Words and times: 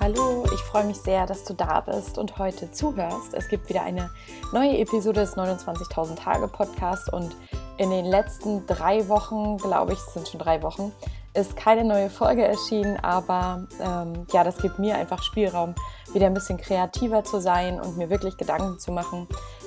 Hallo, 0.00 0.44
ich 0.54 0.60
freue 0.60 0.84
mich 0.84 0.98
sehr, 0.98 1.26
dass 1.26 1.42
du 1.42 1.54
da 1.54 1.80
bist 1.80 2.18
und 2.18 2.38
heute 2.38 2.70
zuhörst. 2.70 3.34
Es 3.34 3.48
gibt 3.48 3.68
wieder 3.68 3.82
eine 3.82 4.10
neue 4.52 4.78
Episode 4.78 5.22
des 5.22 5.36
29.000 5.36 6.14
Tage 6.14 6.46
Podcasts 6.46 7.12
und 7.12 7.34
in 7.78 7.90
den 7.90 8.04
letzten 8.04 8.64
drei 8.68 9.08
Wochen, 9.08 9.56
glaube 9.56 9.94
ich, 9.94 9.98
es 9.98 10.14
sind 10.14 10.28
schon 10.28 10.38
drei 10.38 10.62
Wochen, 10.62 10.92
ist 11.34 11.56
keine 11.56 11.82
neue 11.82 12.10
Folge 12.10 12.44
erschienen, 12.46 12.96
aber 13.02 13.66
ähm, 13.80 14.24
ja, 14.32 14.44
das 14.44 14.58
gibt 14.58 14.78
mir 14.78 14.94
einfach 14.94 15.20
Spielraum, 15.24 15.74
wieder 16.12 16.26
ein 16.26 16.34
bisschen 16.34 16.58
kreativer 16.58 17.24
zu 17.24 17.40
sein 17.40 17.80
und 17.80 17.98
mir 17.98 18.08
wirklich 18.08 18.36
Gedanken 18.36 18.78
zu 18.78 18.92
machen, 18.92 19.26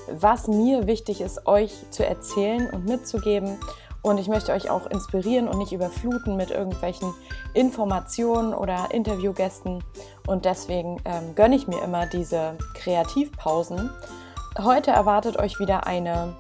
was 0.09 0.48
mir 0.48 0.88
wichtig 0.88 1.20
ist, 1.20 1.45
euch 1.45 1.73
zu 1.91 2.05
erzählen 2.05 2.70
und 2.70 2.86
mitzugeben 2.86 3.57
und 4.02 4.18
ich 4.18 4.27
möchte 4.27 4.52
euch 4.52 4.70
auch 4.70 4.88
inspirieren 4.88 5.47
und 5.47 5.57
nicht 5.57 5.71
überfluten 5.71 6.36
mit 6.36 6.49
irgendwelchen 6.52 7.13
Informationen 7.54 8.54
oder 8.54 8.89
Interviewgästen. 8.91 9.84
Und 10.27 10.45
deswegen 10.45 10.98
ähm, 11.05 11.35
gönne 11.35 11.55
ich 11.55 11.67
mir 11.67 11.81
immer 11.84 12.07
diese 12.07 12.57
Kreativpausen. 12.76 13.91
Heute 14.59 14.91
erwartet 14.91 15.38
euch 15.38 15.59
wieder 15.59 15.85
eine 15.85 16.35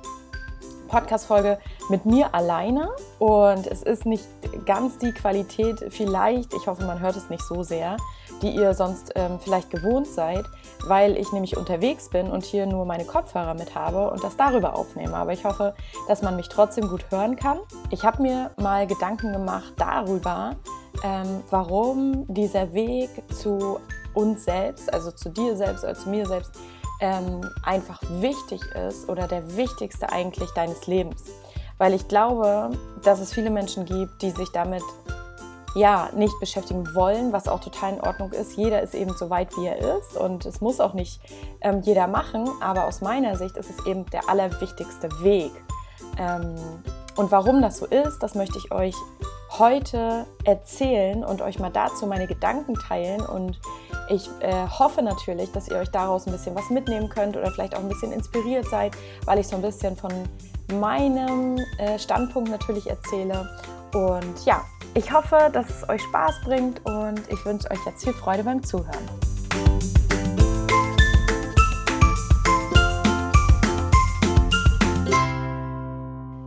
Podcast-Folge 0.87 1.59
mit 1.89 2.05
mir 2.05 2.33
alleine. 2.33 2.89
Und 3.19 3.67
es 3.67 3.83
ist 3.83 4.05
nicht 4.05 4.25
ganz 4.65 4.97
die 4.97 5.13
Qualität, 5.13 5.85
vielleicht, 5.89 6.53
ich 6.53 6.67
hoffe, 6.67 6.83
man 6.85 6.99
hört 6.99 7.15
es 7.15 7.29
nicht 7.29 7.43
so 7.43 7.63
sehr, 7.63 7.97
die 8.41 8.49
ihr 8.49 8.73
sonst 8.73 9.11
ähm, 9.15 9.39
vielleicht 9.39 9.69
gewohnt 9.69 10.07
seid, 10.07 10.45
weil 10.87 11.17
ich 11.17 11.31
nämlich 11.31 11.57
unterwegs 11.57 12.09
bin 12.09 12.29
und 12.29 12.43
hier 12.43 12.65
nur 12.65 12.85
meine 12.85 13.05
Kopfhörer 13.05 13.53
mit 13.53 13.75
habe 13.75 14.09
und 14.09 14.23
das 14.23 14.37
darüber 14.37 14.75
aufnehme. 14.75 15.15
Aber 15.15 15.33
ich 15.33 15.45
hoffe, 15.45 15.75
dass 16.07 16.21
man 16.21 16.35
mich 16.35 16.49
trotzdem 16.49 16.87
gut 16.87 17.05
hören 17.11 17.35
kann. 17.35 17.59
Ich 17.89 18.03
habe 18.03 18.21
mir 18.21 18.51
mal 18.57 18.87
Gedanken 18.87 19.31
gemacht 19.31 19.73
darüber, 19.77 20.55
ähm, 21.03 21.43
warum 21.49 22.25
dieser 22.27 22.73
Weg 22.73 23.09
zu 23.33 23.79
uns 24.13 24.45
selbst, 24.45 24.93
also 24.93 25.11
zu 25.11 25.29
dir 25.29 25.55
selbst 25.55 25.83
oder 25.83 25.95
zu 25.95 26.09
mir 26.09 26.25
selbst, 26.25 26.51
ähm, 26.99 27.41
einfach 27.63 27.99
wichtig 28.19 28.61
ist 28.87 29.09
oder 29.09 29.27
der 29.27 29.55
wichtigste 29.55 30.11
eigentlich 30.11 30.51
deines 30.51 30.87
Lebens. 30.87 31.23
Weil 31.77 31.93
ich 31.93 32.07
glaube, 32.07 32.71
dass 33.03 33.19
es 33.19 33.33
viele 33.33 33.49
Menschen 33.49 33.85
gibt, 33.85 34.21
die 34.21 34.29
sich 34.29 34.49
damit 34.51 34.83
ja, 35.75 36.09
nicht 36.13 36.37
beschäftigen 36.39 36.93
wollen, 36.95 37.31
was 37.31 37.47
auch 37.47 37.59
total 37.59 37.93
in 37.93 38.01
Ordnung 38.01 38.31
ist. 38.31 38.57
Jeder 38.57 38.81
ist 38.81 38.93
eben 38.93 39.15
so 39.15 39.29
weit, 39.29 39.55
wie 39.57 39.67
er 39.67 39.97
ist 39.97 40.17
und 40.17 40.45
es 40.45 40.61
muss 40.61 40.79
auch 40.79 40.93
nicht 40.93 41.21
ähm, 41.61 41.81
jeder 41.81 42.07
machen, 42.07 42.49
aber 42.61 42.85
aus 42.85 43.01
meiner 43.01 43.37
Sicht 43.37 43.55
ist 43.57 43.69
es 43.69 43.85
eben 43.85 44.05
der 44.07 44.29
allerwichtigste 44.29 45.09
Weg. 45.23 45.51
Ähm, 46.17 46.55
und 47.15 47.31
warum 47.31 47.61
das 47.61 47.77
so 47.77 47.85
ist, 47.85 48.19
das 48.19 48.35
möchte 48.35 48.57
ich 48.57 48.71
euch 48.71 48.95
heute 49.57 50.25
erzählen 50.45 51.25
und 51.25 51.41
euch 51.41 51.59
mal 51.59 51.69
dazu 51.69 52.07
meine 52.07 52.25
Gedanken 52.25 52.75
teilen 52.75 53.21
und 53.21 53.59
ich 54.09 54.29
äh, 54.39 54.67
hoffe 54.67 55.01
natürlich, 55.01 55.51
dass 55.51 55.67
ihr 55.67 55.77
euch 55.77 55.89
daraus 55.89 56.25
ein 56.25 56.33
bisschen 56.33 56.55
was 56.55 56.69
mitnehmen 56.69 57.09
könnt 57.09 57.37
oder 57.37 57.51
vielleicht 57.51 57.75
auch 57.75 57.79
ein 57.79 57.89
bisschen 57.89 58.11
inspiriert 58.11 58.65
seid, 58.65 58.93
weil 59.25 59.39
ich 59.39 59.47
so 59.47 59.55
ein 59.55 59.61
bisschen 59.61 59.95
von 59.95 60.11
meinem 60.79 61.57
äh, 61.77 61.99
Standpunkt 61.99 62.49
natürlich 62.49 62.89
erzähle. 62.89 63.49
Und 63.93 64.45
ja, 64.45 64.65
ich 64.93 65.11
hoffe, 65.11 65.49
dass 65.51 65.69
es 65.69 65.89
euch 65.89 66.01
Spaß 66.01 66.41
bringt 66.45 66.85
und 66.85 67.19
ich 67.29 67.45
wünsche 67.45 67.69
euch 67.69 67.85
jetzt 67.85 68.05
viel 68.05 68.13
Freude 68.13 68.43
beim 68.43 68.63
Zuhören. 68.63 69.09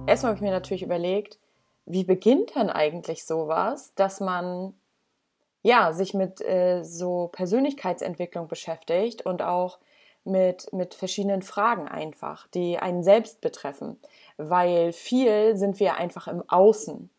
Erstmal 0.06 0.30
habe 0.30 0.36
ich 0.36 0.42
mir 0.42 0.52
natürlich 0.52 0.82
überlegt, 0.82 1.38
wie 1.84 2.04
beginnt 2.04 2.54
denn 2.54 2.70
eigentlich 2.70 3.26
sowas, 3.26 3.92
dass 3.94 4.20
man 4.20 4.72
ja 5.62 5.92
sich 5.92 6.14
mit 6.14 6.40
äh, 6.40 6.82
so 6.82 7.28
Persönlichkeitsentwicklung 7.32 8.48
beschäftigt 8.48 9.26
und 9.26 9.42
auch 9.42 9.78
mit, 10.24 10.72
mit 10.72 10.94
verschiedenen 10.94 11.42
Fragen 11.42 11.88
einfach, 11.88 12.46
die 12.48 12.78
einen 12.78 13.02
selbst 13.02 13.40
betreffen. 13.40 13.98
Weil 14.36 14.92
viel 14.92 15.56
sind 15.56 15.78
wir 15.80 15.96
einfach 15.96 16.26
im 16.28 16.42
Außen. 16.48 17.10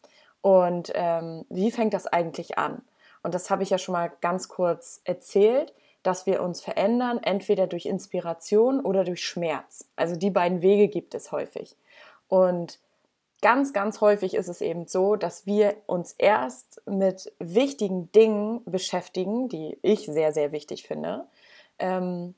Und 0.45 0.91
ähm, 0.94 1.44
wie 1.50 1.72
fängt 1.72 1.95
das 1.95 2.06
eigentlich 2.06 2.59
an? 2.59 2.83
Und 3.23 3.33
das 3.33 3.50
habe 3.50 3.63
ich 3.63 3.72
ja 3.72 3.79
schon 3.79 3.94
mal 3.94 4.11
ganz 4.22 4.47
kurz 4.47 5.01
erzählt, 5.03 5.73
dass 6.03 6.28
wir 6.28 6.44
uns 6.44 6.61
verändern, 6.61 7.19
entweder 7.23 7.66
durch 7.66 7.88
Inspiration 7.88 8.79
oder 8.79 9.03
durch 9.06 9.25
Schmerz. 9.25 9.89
Also 9.95 10.16
die 10.16 10.29
beiden 10.29 10.61
Wege 10.61 10.88
gibt 10.88 11.16
es 11.16 11.31
häufig. 11.31 11.75
Und 12.28 12.78
ganz, 13.41 13.73
ganz 13.73 14.01
häufig 14.01 14.35
ist 14.35 14.47
es 14.47 14.61
eben 14.61 14.85
so, 14.85 15.16
dass 15.16 15.47
wir 15.47 15.78
uns 15.88 16.13
erst 16.13 16.79
mit 16.85 17.33
wichtigen 17.39 18.12
Dingen 18.12 18.62
beschäftigen, 18.66 19.50
die 19.50 19.79
ich 19.81 20.06
sehr, 20.06 20.31
sehr 20.31 20.51
wichtig 20.51 20.83
finde, 20.83 21.25
ähm, 21.79 22.35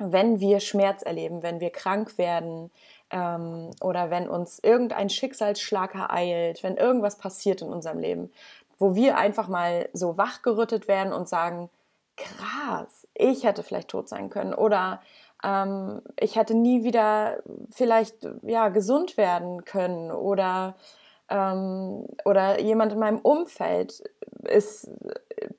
wenn 0.00 0.40
wir 0.40 0.58
Schmerz 0.58 1.02
erleben, 1.02 1.44
wenn 1.44 1.60
wir 1.60 1.70
krank 1.70 2.18
werden 2.18 2.72
ähm, 3.10 3.70
oder 3.80 4.10
wenn 4.10 4.28
uns 4.28 4.58
irgendein 4.60 5.10
Schicksalsschlag 5.10 5.94
ereilt, 5.94 6.62
wenn 6.62 6.76
irgendwas 6.76 7.16
passiert 7.16 7.62
in 7.62 7.68
unserem 7.68 7.98
Leben, 7.98 8.32
wo 8.78 8.94
wir 8.94 9.16
einfach 9.16 9.48
mal 9.48 9.88
so 9.92 10.16
wachgerüttet 10.16 10.88
werden 10.88 11.12
und 11.12 11.28
sagen, 11.28 11.70
krass, 12.16 13.06
ich 13.14 13.44
hätte 13.44 13.62
vielleicht 13.62 13.88
tot 13.88 14.08
sein 14.08 14.30
können. 14.30 14.54
Oder 14.54 15.00
ähm, 15.44 16.02
ich 16.18 16.36
hätte 16.36 16.54
nie 16.54 16.84
wieder 16.84 17.42
vielleicht 17.70 18.26
ja 18.42 18.68
gesund 18.68 19.16
werden 19.16 19.64
können. 19.64 20.10
Oder 20.10 20.76
ähm, 21.28 22.06
oder 22.24 22.60
jemand 22.60 22.92
in 22.92 22.98
meinem 22.98 23.18
Umfeld 23.18 24.02
ist 24.44 24.90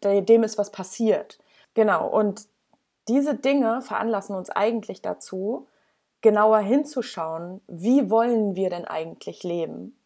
dem 0.03 0.43
ist 0.43 0.57
was 0.57 0.71
passiert. 0.71 1.39
Genau 1.73 2.07
und 2.07 2.47
diese 3.07 3.35
Dinge 3.35 3.81
veranlassen 3.81 4.35
uns 4.35 4.49
eigentlich 4.49 5.01
dazu, 5.01 5.67
genauer 6.21 6.59
hinzuschauen, 6.59 7.61
wie 7.67 8.09
wollen 8.09 8.55
wir 8.55 8.69
denn 8.69 8.85
eigentlich 8.85 9.43
leben. 9.43 9.97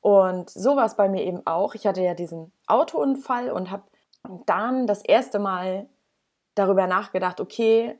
Und 0.00 0.50
so 0.50 0.76
war 0.76 0.86
es 0.86 0.96
bei 0.96 1.08
mir 1.08 1.22
eben 1.22 1.46
auch. 1.46 1.74
Ich 1.74 1.86
hatte 1.86 2.02
ja 2.02 2.14
diesen 2.14 2.52
Autounfall 2.66 3.50
und 3.50 3.70
habe 3.70 3.84
dann 4.46 4.86
das 4.86 5.02
erste 5.02 5.38
Mal 5.38 5.88
darüber 6.54 6.86
nachgedacht, 6.86 7.40
okay, 7.40 7.98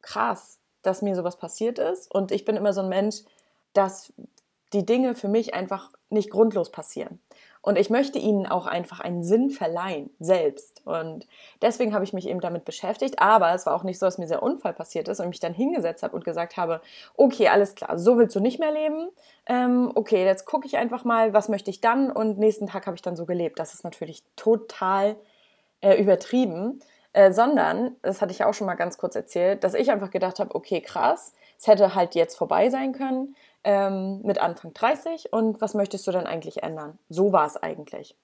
krass, 0.00 0.58
dass 0.82 1.02
mir 1.02 1.14
sowas 1.14 1.36
passiert 1.36 1.78
ist. 1.78 2.12
Und 2.12 2.32
ich 2.32 2.44
bin 2.44 2.56
immer 2.56 2.72
so 2.72 2.80
ein 2.80 2.88
Mensch, 2.88 3.22
dass 3.72 4.12
die 4.72 4.84
Dinge 4.84 5.14
für 5.14 5.28
mich 5.28 5.54
einfach 5.54 5.92
nicht 6.10 6.30
grundlos 6.30 6.70
passieren. 6.70 7.20
Und 7.62 7.78
ich 7.78 7.90
möchte 7.90 8.18
ihnen 8.18 8.46
auch 8.46 8.66
einfach 8.66 8.98
einen 8.98 9.22
Sinn 9.22 9.48
verleihen, 9.48 10.10
selbst. 10.18 10.84
Und 10.84 11.28
deswegen 11.62 11.94
habe 11.94 12.04
ich 12.04 12.12
mich 12.12 12.28
eben 12.28 12.40
damit 12.40 12.64
beschäftigt. 12.64 13.20
Aber 13.20 13.54
es 13.54 13.66
war 13.66 13.74
auch 13.74 13.84
nicht 13.84 14.00
so, 14.00 14.06
dass 14.06 14.18
mir 14.18 14.26
der 14.26 14.42
Unfall 14.42 14.72
passiert 14.72 15.06
ist 15.06 15.20
und 15.20 15.28
mich 15.28 15.38
dann 15.38 15.54
hingesetzt 15.54 16.02
habe 16.02 16.16
und 16.16 16.24
gesagt 16.24 16.56
habe, 16.56 16.80
okay, 17.16 17.48
alles 17.48 17.76
klar, 17.76 17.98
so 17.98 18.18
willst 18.18 18.34
du 18.34 18.40
nicht 18.40 18.58
mehr 18.58 18.72
leben. 18.72 19.08
Ähm, 19.46 19.92
okay, 19.94 20.24
jetzt 20.24 20.44
gucke 20.44 20.66
ich 20.66 20.76
einfach 20.76 21.04
mal, 21.04 21.32
was 21.34 21.48
möchte 21.48 21.70
ich 21.70 21.80
dann? 21.80 22.10
Und 22.10 22.36
nächsten 22.36 22.66
Tag 22.66 22.86
habe 22.86 22.96
ich 22.96 23.02
dann 23.02 23.14
so 23.14 23.26
gelebt. 23.26 23.60
Das 23.60 23.74
ist 23.74 23.84
natürlich 23.84 24.24
total 24.34 25.14
äh, 25.82 25.94
übertrieben. 25.94 26.80
Äh, 27.14 27.32
sondern, 27.32 27.94
das 28.00 28.22
hatte 28.22 28.32
ich 28.32 28.42
auch 28.42 28.54
schon 28.54 28.66
mal 28.66 28.74
ganz 28.74 28.96
kurz 28.96 29.14
erzählt, 29.14 29.64
dass 29.64 29.74
ich 29.74 29.90
einfach 29.90 30.10
gedacht 30.10 30.40
habe, 30.40 30.54
okay, 30.54 30.80
krass, 30.80 31.34
es 31.58 31.66
hätte 31.66 31.94
halt 31.94 32.14
jetzt 32.14 32.36
vorbei 32.36 32.70
sein 32.70 32.92
können 32.92 33.36
ähm, 33.64 34.20
mit 34.22 34.38
Anfang 34.40 34.72
30 34.74 35.32
und 35.32 35.60
was 35.60 35.74
möchtest 35.74 36.06
du 36.06 36.12
dann 36.12 36.26
eigentlich 36.26 36.62
ändern? 36.62 36.98
So 37.08 37.32
war 37.32 37.46
es 37.46 37.56
eigentlich. 37.56 38.16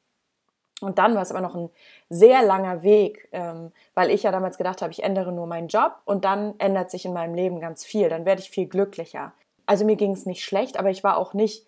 Und 0.80 0.98
dann 0.98 1.14
war 1.14 1.22
es 1.22 1.30
aber 1.30 1.40
noch 1.40 1.56
ein 1.56 1.70
sehr 2.08 2.42
langer 2.42 2.82
Weg, 2.82 3.28
ähm, 3.32 3.72
weil 3.94 4.10
ich 4.10 4.22
ja 4.22 4.30
damals 4.30 4.58
gedacht 4.58 4.80
habe, 4.80 4.92
ich 4.92 5.02
ändere 5.02 5.32
nur 5.32 5.46
meinen 5.46 5.68
Job 5.68 5.96
und 6.04 6.24
dann 6.24 6.54
ändert 6.58 6.90
sich 6.90 7.04
in 7.04 7.12
meinem 7.12 7.34
Leben 7.34 7.60
ganz 7.60 7.84
viel, 7.84 8.08
dann 8.08 8.24
werde 8.24 8.40
ich 8.40 8.50
viel 8.50 8.66
glücklicher. 8.66 9.32
Also 9.66 9.84
mir 9.84 9.96
ging 9.96 10.12
es 10.12 10.24
nicht 10.24 10.44
schlecht, 10.44 10.78
aber 10.78 10.90
ich 10.90 11.02
war 11.02 11.18
auch 11.18 11.34
nicht 11.34 11.66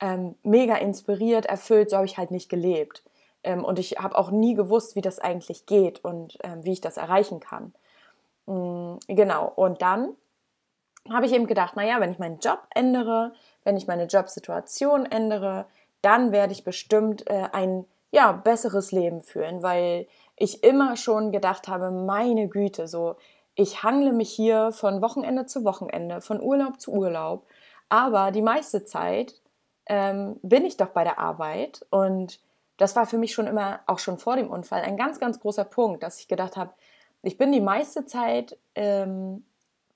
ähm, 0.00 0.34
mega 0.42 0.76
inspiriert, 0.76 1.46
erfüllt, 1.46 1.90
so 1.90 1.96
habe 1.96 2.06
ich 2.06 2.18
halt 2.18 2.30
nicht 2.30 2.48
gelebt. 2.48 3.02
Ähm, 3.42 3.64
und 3.64 3.78
ich 3.78 3.98
habe 3.98 4.16
auch 4.16 4.30
nie 4.30 4.54
gewusst, 4.54 4.96
wie 4.96 5.02
das 5.02 5.18
eigentlich 5.18 5.66
geht 5.66 6.04
und 6.04 6.38
ähm, 6.42 6.64
wie 6.64 6.72
ich 6.72 6.80
das 6.80 6.96
erreichen 6.96 7.40
kann. 7.40 7.74
Mhm, 8.46 8.98
genau, 9.06 9.52
und 9.54 9.82
dann 9.82 10.14
habe 11.12 11.26
ich 11.26 11.32
eben 11.32 11.46
gedacht, 11.46 11.76
naja, 11.76 12.00
wenn 12.00 12.12
ich 12.12 12.18
meinen 12.18 12.38
Job 12.38 12.60
ändere, 12.74 13.32
wenn 13.64 13.76
ich 13.76 13.86
meine 13.86 14.04
Jobsituation 14.04 15.06
ändere, 15.06 15.66
dann 16.02 16.32
werde 16.32 16.52
ich 16.52 16.64
bestimmt 16.64 17.28
äh, 17.28 17.48
ein 17.52 17.84
ja, 18.10 18.32
besseres 18.32 18.92
Leben 18.92 19.22
führen, 19.22 19.62
weil 19.62 20.06
ich 20.36 20.62
immer 20.62 20.96
schon 20.96 21.32
gedacht 21.32 21.68
habe, 21.68 21.90
meine 21.90 22.48
Güte, 22.48 22.88
so, 22.88 23.16
ich 23.54 23.82
hangle 23.82 24.12
mich 24.12 24.30
hier 24.30 24.70
von 24.72 25.02
Wochenende 25.02 25.46
zu 25.46 25.64
Wochenende, 25.64 26.20
von 26.20 26.40
Urlaub 26.40 26.80
zu 26.80 26.92
Urlaub, 26.92 27.46
aber 27.88 28.30
die 28.30 28.42
meiste 28.42 28.84
Zeit 28.84 29.34
ähm, 29.86 30.38
bin 30.42 30.64
ich 30.64 30.76
doch 30.76 30.88
bei 30.88 31.04
der 31.04 31.18
Arbeit 31.18 31.84
und 31.90 32.40
das 32.76 32.94
war 32.94 33.06
für 33.06 33.18
mich 33.18 33.32
schon 33.32 33.46
immer, 33.46 33.80
auch 33.86 33.98
schon 33.98 34.18
vor 34.18 34.36
dem 34.36 34.50
Unfall, 34.50 34.82
ein 34.82 34.96
ganz, 34.96 35.18
ganz 35.18 35.40
großer 35.40 35.64
Punkt, 35.64 36.02
dass 36.02 36.20
ich 36.20 36.28
gedacht 36.28 36.56
habe, 36.56 36.72
ich 37.22 37.38
bin 37.38 37.50
die 37.50 37.60
meiste 37.60 38.04
Zeit 38.04 38.58
ähm, 38.74 39.44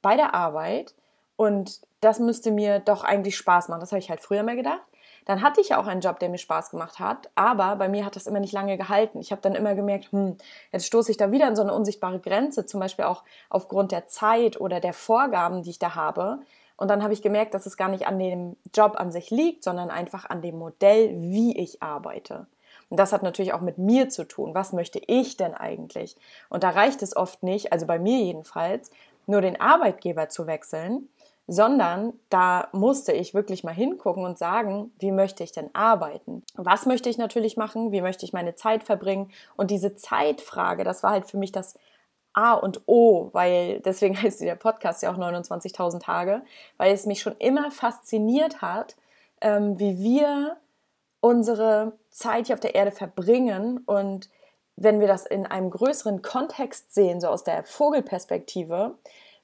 bei 0.03 0.17
der 0.17 0.35
Arbeit 0.35 0.95
und 1.37 1.81
das 2.01 2.19
müsste 2.19 2.51
mir 2.51 2.81
doch 2.81 3.05
eigentlich 3.05 3.37
Spaß 3.37 3.69
machen. 3.69 3.81
Das 3.81 3.93
habe 3.93 4.01
ich 4.01 4.11
halt 4.11 4.21
früher 4.21 4.43
mal 4.43 4.57
gedacht. 4.57 4.83
dann 5.27 5.43
hatte 5.43 5.61
ich 5.61 5.69
ja 5.69 5.81
auch 5.81 5.87
einen 5.87 6.01
Job, 6.01 6.19
der 6.19 6.29
mir 6.29 6.39
Spaß 6.39 6.71
gemacht 6.71 6.99
hat, 6.99 7.31
aber 7.35 7.77
bei 7.77 7.89
mir 7.89 8.05
hat 8.05 8.17
das 8.17 8.27
immer 8.27 8.41
nicht 8.41 8.53
lange 8.53 8.77
gehalten. 8.77 9.21
Ich 9.21 9.31
habe 9.33 9.43
dann 9.43 9.55
immer 9.55 9.75
gemerkt, 9.75 10.11
hm, 10.13 10.37
jetzt 10.73 10.87
stoße 10.87 11.11
ich 11.11 11.19
da 11.19 11.31
wieder 11.31 11.47
an 11.47 11.57
so 11.57 11.63
eine 11.63 11.75
unsichtbare 11.75 12.19
Grenze, 12.19 12.67
zum 12.67 12.81
Beispiel 12.81 13.05
auch 13.05 13.23
aufgrund 13.49 13.93
der 13.93 14.09
Zeit 14.09 14.61
oder 14.61 14.81
der 14.81 14.95
Vorgaben, 14.95 15.63
die 15.63 15.71
ich 15.71 15.79
da 15.79 15.95
habe. 15.95 16.41
Und 16.77 16.89
dann 16.89 17.03
habe 17.03 17.13
ich 17.13 17.21
gemerkt, 17.21 17.53
dass 17.53 17.67
es 17.67 17.77
gar 17.77 17.89
nicht 17.89 18.07
an 18.07 18.19
dem 18.19 18.57
Job 18.75 18.95
an 18.97 19.13
sich 19.13 19.31
liegt, 19.31 19.63
sondern 19.63 19.91
einfach 19.91 20.29
an 20.29 20.41
dem 20.41 20.59
Modell, 20.59 21.11
wie 21.21 21.57
ich 21.57 21.83
arbeite. 21.83 22.47
Und 22.89 22.99
das 22.99 23.13
hat 23.13 23.23
natürlich 23.23 23.53
auch 23.53 23.61
mit 23.61 23.79
mir 23.79 24.09
zu 24.09 24.25
tun. 24.27 24.55
Was 24.55 24.73
möchte 24.73 25.01
ich 25.07 25.37
denn 25.37 25.55
eigentlich? 25.55 26.17
Und 26.49 26.65
da 26.65 26.71
reicht 26.71 27.03
es 27.03 27.15
oft 27.17 27.43
nicht, 27.43 27.73
also 27.73 27.87
bei 27.87 27.99
mir 27.99 28.19
jedenfalls, 28.19 28.91
nur 29.31 29.41
den 29.41 29.61
Arbeitgeber 29.61 30.29
zu 30.29 30.47
wechseln, 30.47 31.09
sondern 31.47 32.13
da 32.29 32.69
musste 32.73 33.13
ich 33.13 33.35
wirklich 33.35 33.65
mal 33.65 33.75
hingucken 33.75 34.25
und 34.25 34.39
sagen, 34.39 34.93
wie 34.99 35.11
möchte 35.11 35.43
ich 35.43 35.51
denn 35.53 35.75
arbeiten? 35.75 36.45
Was 36.55 36.87
möchte 36.87 37.09
ich 37.09 37.19
natürlich 37.19 37.57
machen? 37.57 37.91
Wie 37.91 38.03
möchte 38.03 38.25
ich 38.25 38.33
meine 38.33 38.55
Zeit 38.55 38.85
verbringen? 38.85 39.33
Und 39.57 39.71
diese 39.71 39.97
Zeitfrage, 39.97 40.85
das 40.85 41.03
war 41.03 41.11
halt 41.11 41.27
für 41.27 41.39
mich 41.39 41.51
das 41.51 41.77
A 42.33 42.55
und 42.55 42.83
O, 42.87 43.31
weil 43.33 43.81
deswegen 43.85 44.21
heißt 44.21 44.41
der 44.41 44.55
Podcast 44.55 45.03
ja 45.03 45.13
auch 45.13 45.19
29.000 45.19 46.01
Tage, 46.01 46.43
weil 46.77 46.95
es 46.95 47.07
mich 47.07 47.21
schon 47.21 47.35
immer 47.39 47.71
fasziniert 47.71 48.63
hat, 48.63 48.97
ähm, 49.41 49.79
wie 49.79 49.99
wir 49.99 50.57
unsere 51.21 51.95
Zeit 52.11 52.47
hier 52.47 52.55
auf 52.55 52.61
der 52.61 52.75
Erde 52.75 52.93
verbringen 52.93 53.79
und 53.87 54.31
wenn 54.81 54.99
wir 54.99 55.07
das 55.07 55.27
in 55.27 55.45
einem 55.47 55.71
größeren 55.71 56.23
Kontext 56.23 56.95
sehen, 56.95 57.21
so 57.21 57.29
aus 57.29 57.45
der 57.45 57.65
Vogelperspektive, 57.65 58.95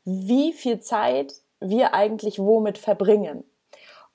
wie 0.05 0.55
viel 0.55 0.81
Zeit 0.81 1.35
wir 1.61 1.93
eigentlich 1.93 2.38
womit 2.38 2.79
verbringen. 2.79 3.44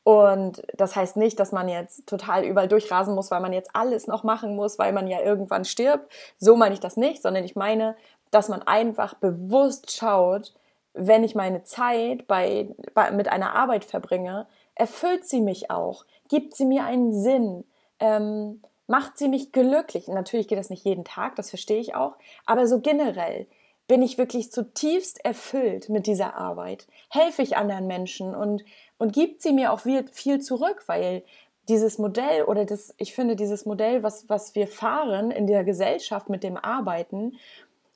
Und 0.04 0.64
das 0.74 0.96
heißt 0.96 1.18
nicht, 1.18 1.40
dass 1.40 1.52
man 1.52 1.70
jetzt 1.70 2.08
total 2.08 2.44
überall 2.44 2.68
durchrasen 2.68 3.14
muss, 3.14 3.30
weil 3.30 3.40
man 3.40 3.54
jetzt 3.54 3.70
alles 3.76 4.08
noch 4.08 4.24
machen 4.24 4.56
muss, 4.56 4.80
weil 4.80 4.94
man 4.94 5.08
ja 5.08 5.22
irgendwann 5.22 5.64
stirbt. 5.64 6.12
So 6.40 6.56
meine 6.56 6.74
ich 6.74 6.80
das 6.80 6.98
nicht, 6.98 7.22
sondern 7.22 7.44
ich 7.44 7.56
meine, 7.56 7.96
dass 8.32 8.50
man 8.50 8.64
einfach 8.64 9.14
bewusst 9.14 9.92
schaut, 9.92 10.56
wenn 10.94 11.24
ich 11.24 11.36
meine 11.36 11.64
Zeit 11.64 12.28
bei, 12.28 12.68
bei 12.96 13.12
mit 13.12 13.28
einer 13.28 13.54
Arbeit 13.54 13.86
verbringe, 13.86 14.48
erfüllt 14.74 15.26
sie 15.28 15.42
mich 15.42 15.70
auch, 15.70 16.04
gibt 16.30 16.56
sie 16.56 16.66
mir 16.66 16.84
einen 16.84 17.14
Sinn, 17.14 17.64
ähm, 18.00 18.64
macht 18.92 19.18
sie 19.18 19.30
mich 19.30 19.54
glücklich. 19.54 20.10
Natürlich 20.10 20.50
geht 20.50 20.60
das 20.60 20.70
nicht 20.70 20.84
jeden 20.84 21.06
Tag, 21.06 21.38
das 21.38 21.50
verstehe 21.50 21.80
ich 21.80 21.96
auch, 21.96 22.18
aber 22.46 22.68
so 22.68 22.82
generell 22.82 23.48
bin 23.88 24.02
ich 24.02 24.18
wirklich 24.18 24.52
zutiefst 24.52 25.24
erfüllt 25.26 25.90
mit 25.90 26.08
dieser 26.08 26.36
Arbeit, 26.36 26.88
helfe 27.10 27.42
ich 27.42 27.58
anderen 27.58 27.88
Menschen 27.88 28.36
und, 28.36 28.64
und 28.98 29.14
gibt 29.14 29.42
sie 29.42 29.54
mir 29.54 29.72
auch 29.72 29.80
viel, 29.80 30.06
viel 30.12 30.40
zurück, 30.42 30.84
weil 30.88 31.24
dieses 31.70 32.00
Modell 32.00 32.44
oder 32.44 32.66
das, 32.66 32.94
ich 32.98 33.14
finde, 33.16 33.36
dieses 33.38 33.66
Modell, 33.66 34.04
was, 34.04 34.30
was 34.30 34.56
wir 34.56 34.68
fahren 34.68 35.32
in 35.32 35.48
der 35.48 35.64
Gesellschaft 35.64 36.30
mit 36.30 36.44
dem 36.44 36.58
Arbeiten, 36.58 37.38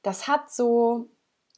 das 0.02 0.28
hat 0.30 0.50
so, 0.50 1.08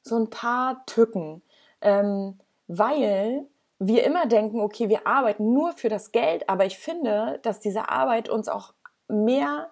so 0.02 0.18
ein 0.18 0.30
paar 0.30 0.84
Tücken, 0.88 1.44
ähm, 1.82 2.40
weil 2.68 3.46
wir 3.80 4.04
immer 4.04 4.26
denken, 4.26 4.62
okay, 4.62 4.90
wir 4.90 5.06
arbeiten 5.06 5.54
nur 5.54 5.74
für 5.74 5.90
das 5.90 6.12
Geld, 6.12 6.50
aber 6.50 6.66
ich 6.66 6.80
finde, 6.80 7.40
dass 7.44 7.60
diese 7.60 7.90
Arbeit 7.90 8.30
uns 8.30 8.48
auch 8.48 8.74
mehr 9.08 9.70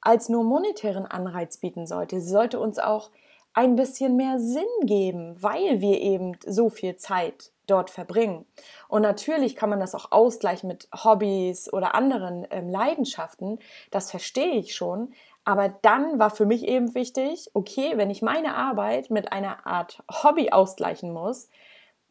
als 0.00 0.28
nur 0.28 0.44
monetären 0.44 1.06
Anreiz 1.06 1.58
bieten 1.58 1.86
sollte. 1.86 2.20
Sie 2.20 2.30
sollte 2.30 2.60
uns 2.60 2.78
auch 2.78 3.10
ein 3.54 3.74
bisschen 3.74 4.16
mehr 4.16 4.38
Sinn 4.38 4.64
geben, 4.82 5.36
weil 5.42 5.80
wir 5.80 6.00
eben 6.00 6.36
so 6.44 6.68
viel 6.68 6.96
Zeit 6.96 7.52
dort 7.66 7.90
verbringen. 7.90 8.44
Und 8.88 9.02
natürlich 9.02 9.56
kann 9.56 9.70
man 9.70 9.80
das 9.80 9.94
auch 9.94 10.12
ausgleichen 10.12 10.68
mit 10.68 10.88
Hobbys 10.94 11.72
oder 11.72 11.94
anderen 11.94 12.46
ähm, 12.50 12.68
Leidenschaften, 12.68 13.58
das 13.90 14.10
verstehe 14.10 14.54
ich 14.54 14.74
schon. 14.74 15.12
Aber 15.44 15.68
dann 15.68 16.18
war 16.18 16.30
für 16.30 16.44
mich 16.44 16.66
eben 16.66 16.94
wichtig, 16.94 17.50
okay, 17.54 17.92
wenn 17.96 18.10
ich 18.10 18.20
meine 18.20 18.54
Arbeit 18.54 19.10
mit 19.10 19.32
einer 19.32 19.66
Art 19.66 20.02
Hobby 20.22 20.50
ausgleichen 20.50 21.12
muss, 21.12 21.48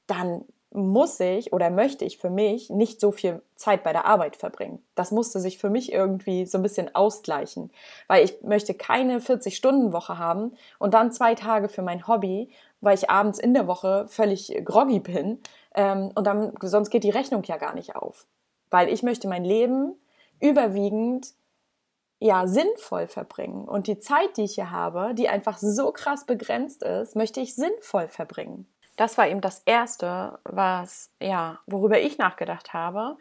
dann 0.07 0.45
muss 0.75 1.19
ich 1.19 1.54
oder 1.54 1.69
möchte 1.69 2.06
ich 2.06 2.18
für 2.18 2.30
mich 2.30 2.69
nicht 2.69 3.00
so 3.00 3.12
viel 3.12 3.42
Zeit 3.56 3.83
bei 3.83 3.94
der 3.94 4.06
Arbeit 4.06 4.36
verbringen. 4.36 4.83
Das 4.95 5.12
musste 5.12 5.39
sich 5.39 5.57
für 5.57 5.69
mich 5.69 5.92
irgendwie 5.92 6.45
so 6.45 6.57
ein 6.57 6.62
bisschen 6.62 6.94
ausgleichen, 6.94 7.72
weil 8.07 8.25
ich 8.25 8.42
möchte 8.42 8.74
keine 8.74 9.19
40-Stunden-Woche 9.19 10.18
haben 10.18 10.54
und 10.77 10.94
dann 10.94 11.12
zwei 11.12 11.36
Tage 11.36 11.69
für 11.69 11.81
mein 11.81 12.07
Hobby, 12.07 12.50
weil 12.81 12.95
ich 12.95 13.10
abends 13.10 13.39
in 13.39 13.54
der 13.54 13.68
Woche 13.68 14.06
völlig 14.07 14.62
groggy 14.63 15.00
bin 15.00 15.39
ähm, 15.74 16.12
und 16.16 16.27
dann 16.27 16.54
sonst 16.62 16.89
geht 16.89 17.04
die 17.04 17.10
Rechnung 17.10 17.44
ja 17.44 17.57
gar 17.57 17.74
nicht 17.74 17.95
auf, 17.95 18.27
weil 18.69 18.89
ich 18.89 19.01
möchte 19.01 19.27
mein 19.27 19.45
Leben 19.45 19.95
überwiegend 20.39 21.33
ja 22.19 22.48
sinnvoll 22.48 23.07
verbringen. 23.07 23.66
Und 23.66 23.88
die 23.88 24.00
Zeit, 24.00 24.38
die 24.38 24.44
ich 24.44 24.56
hier 24.56 24.72
habe, 24.72 25.13
die 25.13 25.30
einfach 25.30 25.57
so 25.57 25.92
krass 25.92 26.25
begrenzt 26.25 26.83
ist, 26.83 27.16
möchte 27.16 27.39
ich 27.39 27.56
sinnvoll 27.56 28.07
verbringen 28.07 28.68
das 28.95 29.18
war 29.18 29.27
eben 29.27 29.42
das 29.42 29.59
erste, 29.65 30.39
was 30.44 31.12
ja, 31.21 31.59
worüber 31.65 32.00
ich 32.00 32.18
nachgedacht 32.18 32.74
habe 32.74 33.18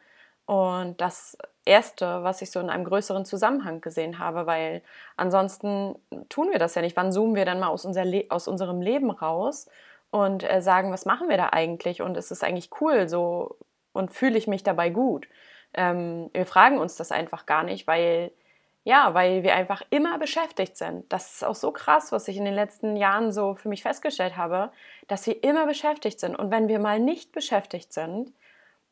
und 0.47 1.01
das 1.01 1.37
erste, 1.65 2.23
was 2.23 2.43
ich 2.43 2.51
so 2.51 2.61
in 2.61 2.71
einem 2.71 2.85
größeren 2.85 3.25
Zusammenhang 3.25 3.81
gesehen 3.81 4.19
habe, 4.19 4.47
weil 4.47 4.83
ansonsten 5.17 5.97
tun 6.29 6.51
wir 6.51 6.59
das 6.59 6.75
ja 6.75 6.83
nicht. 6.83 6.97
Wann 6.97 7.13
zoomen 7.13 7.35
wir 7.35 7.45
dann 7.45 7.61
mal 7.61 7.69
aus, 7.69 7.85
unser 7.85 8.05
aus 8.29 8.47
unserem 8.47 8.81
Leben 8.81 9.11
raus 9.11 9.69
und 10.11 10.49
äh, 10.49 10.61
sagen, 10.61 10.93
was 10.93 11.07
machen 11.07 11.29
wir 11.29 11.37
da 11.37 11.49
eigentlich 11.51 12.03
und 12.03 12.17
ist 12.17 12.31
es 12.31 12.43
eigentlich 12.43 12.71
cool 12.81 13.09
so 13.09 13.57
und 13.93 14.13
fühle 14.13 14.39
ich 14.39 14.47
mich 14.47 14.63
dabei 14.63 14.91
gut? 14.91 15.27
Ähm, 15.73 16.31
wir 16.33 16.47
fragen 16.47 16.79
uns 16.79 16.97
das 16.97 17.11
einfach 17.11 17.47
gar 17.47 17.65
nicht, 17.65 17.87
weil 17.87 18.31
ja, 18.85 19.15
weil 19.15 19.43
wir 19.43 19.55
einfach 19.55 19.83
immer 19.89 20.19
beschäftigt 20.19 20.77
sind. 20.77 21.11
Das 21.11 21.35
ist 21.35 21.45
auch 21.45 21.55
so 21.55 21.73
krass, 21.73 22.13
was 22.13 22.29
ich 22.29 22.37
in 22.37 22.45
den 22.45 22.55
letzten 22.55 22.97
Jahren 22.97 23.33
so 23.33 23.55
für 23.55 23.71
mich 23.71 23.83
festgestellt 23.83 24.37
habe, 24.37 24.71
dass 25.09 25.27
wir 25.27 25.43
immer 25.43 25.67
beschäftigt 25.67 26.21
sind. 26.21 26.37
Und 26.37 26.51
wenn 26.51 26.69
wir 26.69 26.79
mal 26.79 27.01
nicht 27.01 27.33
beschäftigt 27.33 27.95
sind, 27.95 28.33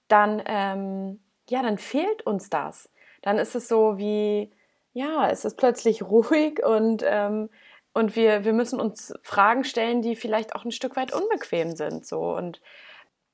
dann, 0.08 0.42
ähm, 0.46 1.20
ja, 1.50 1.62
dann 1.62 1.76
fehlt 1.76 2.26
uns 2.26 2.48
das. 2.48 2.90
Dann 3.20 3.38
ist 3.38 3.54
es 3.54 3.68
so 3.68 3.98
wie, 3.98 4.50
ja, 4.94 5.28
es 5.28 5.44
ist 5.44 5.56
plötzlich 5.58 6.02
ruhig 6.02 6.64
und, 6.64 7.02
ähm, 7.06 7.50
und 7.92 8.16
wir, 8.16 8.46
wir 8.46 8.54
müssen 8.54 8.80
uns 8.80 9.12
Fragen 9.22 9.64
stellen, 9.64 10.00
die 10.00 10.16
vielleicht 10.16 10.54
auch 10.54 10.64
ein 10.64 10.72
Stück 10.72 10.96
weit 10.96 11.12
unbequem 11.12 11.76
sind. 11.76 12.06
So. 12.06 12.34
Und 12.34 12.62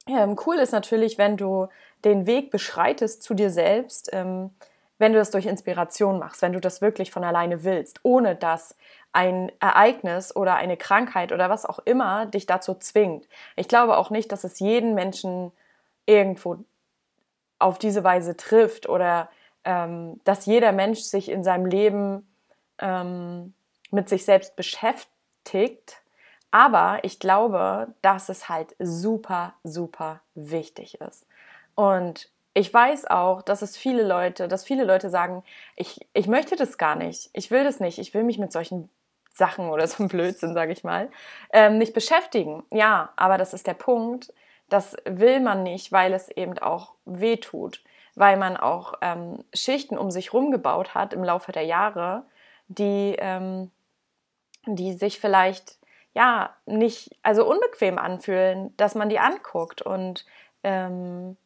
ähm, 0.08 0.37
cool 0.44 0.56
ist 0.56 0.72
natürlich, 0.72 1.19
wenn 1.19 1.37
du 1.37 1.69
den 2.04 2.26
Weg 2.26 2.50
beschreitest 2.50 3.22
zu 3.22 3.34
dir 3.34 3.50
selbst. 3.50 4.11
Ähm, 4.12 4.50
wenn 4.98 5.12
du 5.12 5.18
das 5.18 5.30
durch 5.30 5.46
Inspiration 5.46 6.18
machst, 6.18 6.42
wenn 6.42 6.52
du 6.52 6.60
das 6.60 6.80
wirklich 6.80 7.10
von 7.10 7.24
alleine 7.24 7.64
willst, 7.64 8.00
ohne 8.02 8.34
dass 8.34 8.76
ein 9.12 9.50
Ereignis 9.60 10.34
oder 10.34 10.56
eine 10.56 10.76
Krankheit 10.76 11.32
oder 11.32 11.49
was 11.49 11.64
auch 11.64 11.78
immer 11.80 12.26
dich 12.26 12.46
dazu 12.46 12.75
zwingt. 12.75 13.26
Ich 13.56 13.68
glaube 13.68 13.96
auch 13.96 14.11
nicht, 14.11 14.30
dass 14.32 14.44
es 14.44 14.58
jeden 14.58 14.94
Menschen 14.94 15.52
irgendwo 16.06 16.58
auf 17.58 17.78
diese 17.78 18.04
Weise 18.04 18.37
trifft 18.37 18.88
oder 18.88 19.28
ähm, 19.64 20.20
dass 20.25 20.46
jeder 20.46 20.73
Mensch 20.73 21.00
sich 21.00 21.28
in 21.28 21.42
seinem 21.42 21.66
Leben 21.66 22.28
ähm, 22.78 23.54
mit 23.90 24.08
sich 24.08 24.25
selbst 24.25 24.56
beschäftigt. 24.56 26.02
Aber 26.50 27.00
ich 27.02 27.18
glaube, 27.18 27.88
dass 28.00 28.28
es 28.28 28.49
halt 28.49 28.75
super, 28.78 29.54
super 29.64 30.20
wichtig 30.34 31.00
ist. 31.00 31.26
Und 31.75 32.30
ich 32.58 32.74
weiß 32.74 33.06
auch, 33.06 33.42
dass 33.42 33.62
es 33.62 33.76
viele 33.76 34.02
Leute, 34.02 34.48
dass 34.48 34.64
viele 34.64 34.82
Leute 34.82 35.10
sagen, 35.10 35.44
ich, 35.76 36.00
ich 36.12 36.26
möchte 36.26 36.56
das 36.56 36.76
gar 36.76 36.96
nicht, 36.96 37.30
ich 37.32 37.52
will 37.52 37.62
das 37.62 37.78
nicht, 37.78 37.98
ich 38.00 38.12
will 38.14 38.24
mich 38.24 38.38
mit 38.38 38.50
solchen 38.50 38.90
Sachen 39.32 39.70
oder 39.70 39.86
so 39.86 39.98
einem 39.98 40.08
Blödsinn, 40.08 40.54
sage 40.54 40.72
ich 40.72 40.82
mal, 40.82 41.08
ähm, 41.52 41.78
nicht 41.78 41.94
beschäftigen. 41.94 42.64
Ja, 42.72 43.12
aber 43.14 43.38
das 43.38 43.54
ist 43.54 43.68
der 43.68 43.74
Punkt, 43.74 44.32
das 44.68 44.96
will 45.04 45.38
man 45.38 45.62
nicht, 45.62 45.92
weil 45.92 46.12
es 46.12 46.30
eben 46.30 46.58
auch 46.58 46.94
weh 47.04 47.36
tut, 47.36 47.84
weil 48.16 48.36
man 48.36 48.56
auch 48.56 48.94
ähm, 49.02 49.44
Schichten 49.54 49.96
um 49.96 50.10
sich 50.10 50.32
herum 50.32 50.50
gebaut 50.50 50.94
hat 50.94 51.14
im 51.14 51.22
Laufe 51.22 51.52
der 51.52 51.64
Jahre, 51.64 52.24
die, 52.66 53.14
ähm, 53.20 53.70
die 54.66 54.94
sich 54.94 55.20
vielleicht 55.20 55.78
ja 56.12 56.56
nicht, 56.66 57.16
also 57.22 57.48
unbequem 57.48 57.98
anfühlen, 57.98 58.76
dass 58.76 58.96
man 58.96 59.08
die 59.08 59.20
anguckt 59.20 59.80
und 59.80 60.26
ähm, 60.64 61.36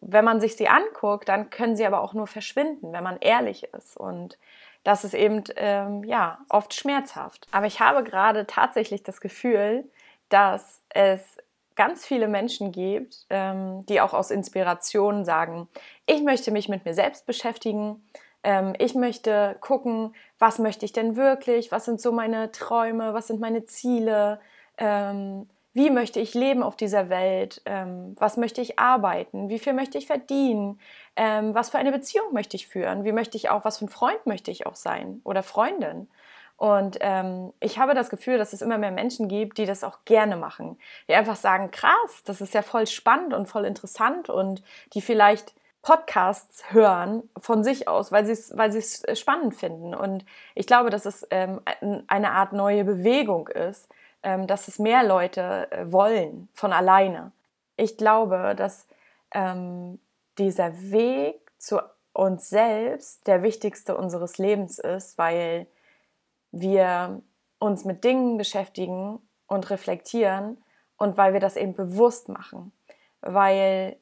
wenn 0.00 0.24
man 0.24 0.40
sich 0.40 0.56
sie 0.56 0.68
anguckt, 0.68 1.28
dann 1.28 1.50
können 1.50 1.76
sie 1.76 1.86
aber 1.86 2.00
auch 2.00 2.14
nur 2.14 2.26
verschwinden, 2.26 2.92
wenn 2.92 3.04
man 3.04 3.18
ehrlich 3.18 3.64
ist. 3.74 3.96
Und 3.96 4.38
das 4.84 5.04
ist 5.04 5.14
eben 5.14 5.42
ähm, 5.56 6.04
ja 6.04 6.38
oft 6.48 6.74
schmerzhaft. 6.74 7.48
Aber 7.50 7.66
ich 7.66 7.80
habe 7.80 8.04
gerade 8.04 8.46
tatsächlich 8.46 9.02
das 9.02 9.20
Gefühl, 9.20 9.84
dass 10.28 10.82
es 10.90 11.38
ganz 11.74 12.06
viele 12.06 12.28
Menschen 12.28 12.72
gibt, 12.72 13.26
ähm, 13.30 13.84
die 13.86 14.00
auch 14.00 14.14
aus 14.14 14.30
Inspiration 14.30 15.24
sagen, 15.24 15.68
ich 16.06 16.22
möchte 16.22 16.50
mich 16.50 16.68
mit 16.68 16.84
mir 16.84 16.94
selbst 16.94 17.26
beschäftigen, 17.26 18.02
ähm, 18.42 18.74
ich 18.78 18.94
möchte 18.94 19.56
gucken, 19.60 20.14
was 20.38 20.58
möchte 20.58 20.84
ich 20.84 20.92
denn 20.92 21.16
wirklich, 21.16 21.72
was 21.72 21.84
sind 21.84 22.00
so 22.00 22.12
meine 22.12 22.52
Träume, 22.52 23.12
was 23.12 23.26
sind 23.26 23.40
meine 23.40 23.64
Ziele, 23.64 24.40
ähm, 24.78 25.48
wie 25.76 25.90
möchte 25.90 26.20
ich 26.20 26.32
leben 26.32 26.62
auf 26.62 26.74
dieser 26.74 27.10
Welt, 27.10 27.60
ähm, 27.66 28.16
was 28.18 28.38
möchte 28.38 28.62
ich 28.62 28.78
arbeiten, 28.78 29.50
wie 29.50 29.58
viel 29.58 29.74
möchte 29.74 29.98
ich 29.98 30.06
verdienen, 30.06 30.80
ähm, 31.16 31.54
was 31.54 31.68
für 31.68 31.76
eine 31.76 31.92
Beziehung 31.92 32.32
möchte 32.32 32.56
ich 32.56 32.66
führen, 32.66 33.04
wie 33.04 33.12
möchte 33.12 33.36
ich 33.36 33.50
auch, 33.50 33.66
was 33.66 33.76
für 33.76 33.84
ein 33.84 33.90
Freund 33.90 34.24
möchte 34.24 34.50
ich 34.50 34.66
auch 34.66 34.74
sein 34.74 35.20
oder 35.22 35.42
Freundin. 35.42 36.08
Und 36.56 36.96
ähm, 37.00 37.52
ich 37.60 37.78
habe 37.78 37.92
das 37.92 38.08
Gefühl, 38.08 38.38
dass 38.38 38.54
es 38.54 38.62
immer 38.62 38.78
mehr 38.78 38.90
Menschen 38.90 39.28
gibt, 39.28 39.58
die 39.58 39.66
das 39.66 39.84
auch 39.84 39.98
gerne 40.06 40.38
machen. 40.38 40.78
Die 41.10 41.14
einfach 41.14 41.36
sagen, 41.36 41.70
krass, 41.70 42.22
das 42.24 42.40
ist 42.40 42.54
ja 42.54 42.62
voll 42.62 42.86
spannend 42.86 43.34
und 43.34 43.44
voll 43.44 43.66
interessant 43.66 44.30
und 44.30 44.62
die 44.94 45.02
vielleicht 45.02 45.54
Podcasts 45.82 46.72
hören 46.72 47.22
von 47.36 47.62
sich 47.62 47.86
aus, 47.86 48.10
weil 48.12 48.24
sie 48.24 48.32
es 48.32 48.56
weil 48.56 48.74
äh, 48.74 49.14
spannend 49.14 49.54
finden. 49.54 49.94
Und 49.94 50.24
ich 50.54 50.66
glaube, 50.66 50.88
dass 50.88 51.04
es 51.04 51.26
ähm, 51.30 51.60
eine 52.06 52.30
Art 52.30 52.54
neue 52.54 52.84
Bewegung 52.84 53.48
ist, 53.48 53.90
dass 54.22 54.68
es 54.68 54.78
mehr 54.78 55.04
Leute 55.04 55.70
äh, 55.70 55.92
wollen 55.92 56.48
von 56.54 56.72
alleine. 56.72 57.32
Ich 57.76 57.96
glaube, 57.96 58.54
dass 58.56 58.86
ähm, 59.32 59.98
dieser 60.38 60.90
Weg 60.90 61.40
zu 61.58 61.80
uns 62.12 62.48
selbst 62.48 63.26
der 63.26 63.42
wichtigste 63.42 63.96
unseres 63.96 64.38
Lebens 64.38 64.78
ist, 64.78 65.18
weil 65.18 65.66
wir 66.50 67.22
uns 67.58 67.84
mit 67.84 68.04
Dingen 68.04 68.38
beschäftigen 68.38 69.20
und 69.46 69.70
reflektieren 69.70 70.62
und 70.96 71.16
weil 71.16 71.32
wir 71.32 71.40
das 71.40 71.56
eben 71.56 71.74
bewusst 71.74 72.28
machen. 72.28 72.72
Weil, 73.20 73.96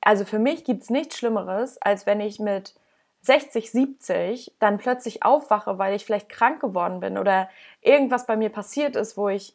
also 0.00 0.24
für 0.24 0.38
mich 0.38 0.64
gibt 0.64 0.82
es 0.82 0.90
nichts 0.90 1.18
Schlimmeres, 1.18 1.80
als 1.80 2.06
wenn 2.06 2.20
ich 2.20 2.40
mit 2.40 2.74
60, 3.26 3.70
70 3.70 4.52
dann 4.58 4.78
plötzlich 4.78 5.24
aufwache, 5.24 5.78
weil 5.78 5.94
ich 5.94 6.04
vielleicht 6.04 6.28
krank 6.28 6.60
geworden 6.60 7.00
bin 7.00 7.18
oder 7.18 7.48
irgendwas 7.80 8.26
bei 8.26 8.36
mir 8.36 8.50
passiert 8.50 8.96
ist, 8.96 9.16
wo 9.16 9.28
ich, 9.28 9.54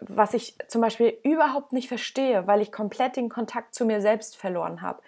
was 0.00 0.34
ich 0.34 0.56
zum 0.68 0.80
Beispiel 0.80 1.18
überhaupt 1.22 1.72
nicht 1.72 1.88
verstehe, 1.88 2.46
weil 2.46 2.60
ich 2.60 2.72
komplett 2.72 3.16
den 3.16 3.28
Kontakt 3.28 3.74
zu 3.74 3.84
mir 3.84 4.00
selbst 4.00 4.36
verloren 4.36 4.82
habe. 4.82 5.02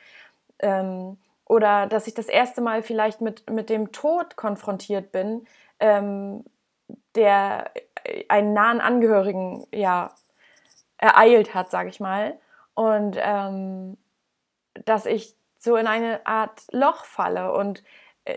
Ähm, 0.58 1.18
oder 1.46 1.86
dass 1.86 2.06
ich 2.06 2.14
das 2.14 2.28
erste 2.28 2.60
Mal 2.60 2.82
vielleicht 2.82 3.20
mit, 3.20 3.50
mit 3.50 3.68
dem 3.68 3.92
Tod 3.92 4.36
konfrontiert 4.36 5.12
bin, 5.12 5.46
ähm, 5.80 6.44
der 7.14 7.70
einen 8.28 8.52
nahen 8.52 8.80
Angehörigen 8.80 9.66
ja 9.72 10.14
ereilt 10.98 11.54
hat, 11.54 11.70
sage 11.70 11.88
ich 11.88 12.00
mal. 12.00 12.38
Und 12.74 13.16
ähm, 13.20 13.96
dass 14.84 15.06
ich 15.06 15.36
so 15.58 15.76
in 15.76 15.86
eine 15.86 16.26
Art 16.26 16.62
Loch 16.72 17.04
falle 17.04 17.52
und 17.52 17.82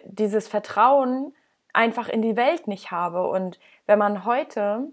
dieses 0.06 0.48
Vertrauen 0.48 1.34
einfach 1.74 2.08
in 2.08 2.22
die 2.22 2.36
Welt 2.36 2.68
nicht 2.68 2.92
habe. 2.92 3.27
Und 3.27 3.60
wenn 3.86 4.00
man 4.00 4.25
heute 4.25 4.88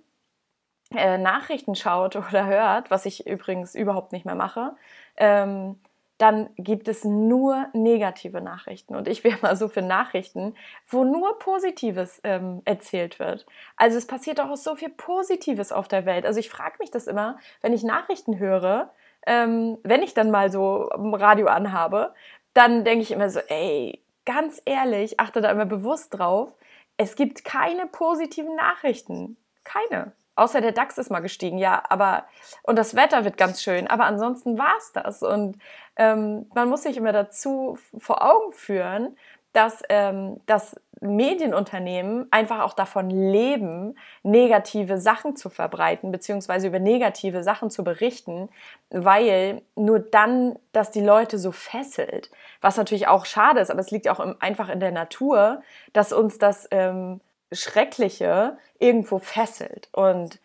äh, 0.95 1.19
Nachrichten 1.19 1.75
schaut 1.75 2.17
oder 2.31 2.47
hört, 2.47 2.91
was 2.91 3.07
ich 3.07 3.27
übrigens 3.27 3.75
überhaupt 3.75 4.13
nicht 4.13 4.25
mehr 4.27 4.35
mache, 4.35 4.75
ähm, 5.17 5.79
dann 6.19 6.51
gibt 6.57 6.87
es 6.87 7.05
nur 7.05 7.67
negative 7.73 8.41
Nachrichten. 8.41 8.95
Und 8.95 9.09
ich 9.09 9.25
wäre 9.25 9.39
mal 9.43 9.57
so 9.57 9.67
für 9.69 9.83
Nachrichten, 9.83 10.55
wo 10.87 11.03
nur 11.03 11.39
Positives 11.41 12.21
ähm, 12.23 12.63
erzählt 12.65 13.19
wird. 13.19 13.45
Also 13.77 13.99
es 13.99 14.07
passiert 14.07 14.41
auch 14.41 14.55
so 14.55 14.77
viel 14.77 14.91
Positives 14.91 15.73
auf 15.73 15.89
der 15.89 16.07
Welt. 16.07 16.25
Also 16.25 16.39
ich 16.39 16.49
frage 16.49 16.77
mich 16.79 16.93
das 16.93 17.09
immer, 17.09 17.39
wenn 17.61 17.73
ich 17.73 17.83
Nachrichten 17.83 18.39
höre, 18.39 18.91
ähm, 19.27 19.79
wenn 19.83 20.03
ich 20.03 20.15
dann 20.15 20.31
mal 20.31 20.53
so 20.53 20.89
Radio 20.93 21.49
anhabe, 21.49 22.15
dann 22.55 22.85
denke 22.85 23.03
ich 23.03 23.11
immer 23.11 23.29
so, 23.29 23.41
ey, 23.49 24.01
ganz 24.25 24.63
ehrlich, 24.65 25.21
achte 25.21 25.41
da 25.41 25.51
immer 25.51 25.67
bewusst 25.67 26.15
drauf, 26.15 26.55
es 26.97 27.17
gibt 27.17 27.45
keine 27.45 27.87
positiven 27.87 28.55
Nachrichten. 28.55 29.37
Keine. 29.65 30.13
Außer 30.35 30.63
der 30.63 30.73
DAX 30.73 30.97
ist 30.97 31.11
mal 31.11 31.21
gestiegen, 31.21 31.59
ja, 31.59 31.83
aber 31.89 32.25
und 32.63 32.77
das 32.77 32.95
Wetter 32.95 33.25
wird 33.25 33.37
ganz 33.37 33.63
schön, 33.63 33.87
aber 33.87 34.05
ansonsten 34.05 34.59
war 34.59 34.75
es 34.79 34.93
das. 34.93 35.23
Und 35.23 35.59
ähm, 35.97 36.47
man 36.55 36.71
muss 36.71 36.85
sich 36.85 36.97
immer 36.97 37.13
dazu 37.13 37.79
vor 37.99 38.23
Augen 38.23 38.53
führen, 38.53 39.17
dass 39.53 39.83
ähm, 39.89 40.41
das 40.47 40.77
Medienunternehmen 41.03 42.29
einfach 42.31 42.61
auch 42.61 42.75
davon 42.75 43.11
leben, 43.11 43.97
negative 44.23 44.99
Sachen 44.99 45.35
zu 45.37 45.51
verbreiten, 45.51 46.13
beziehungsweise 46.13 46.69
über 46.69 46.79
negative 46.79 47.43
Sachen 47.43 47.71
zu 47.71 47.83
berichten, 47.83 48.49
weil 48.91 49.63
nur 49.75 49.99
dann, 49.99 50.57
dass 50.73 50.93
die 50.93 51.01
Leute 51.01 51.39
so 51.39 51.51
fesselt, 51.51 52.31
was 52.61 52.77
natürlich 52.77 53.09
auch 53.09 53.27
schade 53.27 53.61
ist, 53.61 53.71
aber 53.71 53.81
es 53.81 53.91
liegt 53.91 54.09
auch 54.09 54.21
im, 54.21 54.37
einfach 54.39 54.69
in 54.69 54.79
der 54.79 54.93
Natur, 54.93 55.63
dass 55.93 56.13
uns 56.13 56.39
das 56.39 56.69
ähm, 56.71 57.21
Schreckliche 57.51 58.57
irgendwo 58.79 59.19
fesselt. 59.19 59.89
Und 59.93 60.39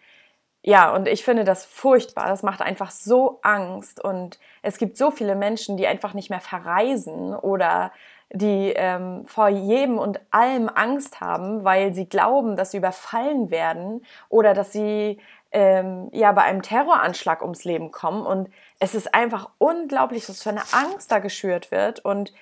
ja, 0.63 0.93
und 0.93 1.07
ich 1.07 1.23
finde 1.23 1.45
das 1.45 1.65
furchtbar. 1.65 2.27
Das 2.27 2.43
macht 2.43 2.61
einfach 2.61 2.91
so 2.91 3.39
Angst. 3.41 4.03
Und 4.03 4.37
es 4.61 4.77
gibt 4.77 4.97
so 4.97 5.11
viele 5.11 5.35
Menschen, 5.35 5.77
die 5.77 5.87
einfach 5.87 6.13
nicht 6.13 6.29
mehr 6.29 6.41
verreisen 6.41 7.33
oder 7.33 7.93
die 8.31 8.73
ähm, 8.75 9.25
vor 9.25 9.47
jedem 9.47 9.97
und 9.97 10.19
allem 10.31 10.69
Angst 10.73 11.21
haben, 11.21 11.63
weil 11.63 11.93
sie 11.93 12.07
glauben, 12.07 12.55
dass 12.55 12.71
sie 12.71 12.77
überfallen 12.77 13.49
werden 13.51 14.05
oder 14.29 14.53
dass 14.53 14.73
sie 14.73 15.19
ähm, 15.51 16.09
ja 16.11 16.31
bei 16.33 16.43
einem 16.43 16.61
Terroranschlag 16.61 17.41
ums 17.41 17.63
Leben 17.63 17.91
kommen. 17.91 18.25
Und 18.25 18.49
es 18.79 18.95
ist 18.95 19.13
einfach 19.13 19.49
unglaublich, 19.57 20.27
was 20.27 20.43
für 20.43 20.49
eine 20.49 20.63
Angst 20.73 21.11
da 21.11 21.19
geschürt 21.19 21.71
wird 21.71 22.03
und 22.03 22.33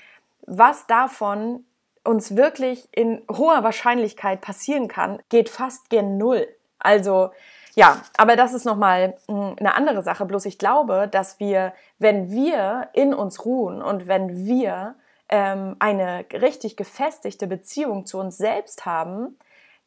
was 0.48 0.88
davon 0.88 1.65
uns 2.04 2.36
wirklich 2.36 2.88
in 2.92 3.22
hoher 3.32 3.63
Wahrscheinlichkeit 3.63 4.42
passieren 4.42 4.88
kann, 4.88 5.20
geht 5.30 5.50
fast 5.50 5.89
gen 5.89 6.18
Null. 6.18 6.48
Also 6.80 7.32
ja, 7.75 8.01
aber 8.18 8.36
das 8.36 8.54
ist 8.54 8.65
nochmal 8.65 9.15
hm, 9.27 9.56
eine 9.60 9.75
andere 9.75 10.01
Sache. 10.01 10.25
Bloß 10.25 10.46
ich 10.46 10.58
glaube, 10.58 11.08
dass 11.12 11.39
wir, 11.39 11.74
wenn 12.00 12.32
wir 12.32 12.89
in 12.94 13.13
uns 13.13 13.44
ruhen 13.46 13.82
und 13.82 14.08
wenn 14.08 14.46
wir 14.46 14.96
ähm, 15.29 15.75
eine 15.79 16.25
richtig 16.34 16.77
gefestigte 16.77 17.48
Beziehung 17.48 18.05
zu 18.05 18.20
uns 18.20 18.38
selbst 18.38 18.86
haben, 18.86 19.38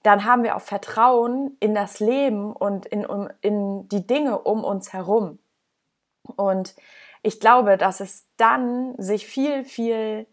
dann 0.02 0.24
haben 0.24 0.42
wir 0.42 0.56
auch 0.56 0.60
Vertrauen 0.60 1.56
in 1.60 1.74
das 1.74 2.00
Leben 2.00 2.52
und 2.52 2.86
in, 2.86 3.04
um, 3.04 3.28
in 3.40 3.88
die 3.88 4.06
Dinge 4.06 4.38
um 4.38 4.64
uns 4.64 4.92
herum. 4.92 5.38
Und 6.36 6.74
ich 7.22 7.40
glaube, 7.40 7.76
dass 7.76 8.00
es 8.00 8.26
dann 8.36 8.94
sich 8.98 9.26
viel, 9.26 9.64
viel 9.64 10.26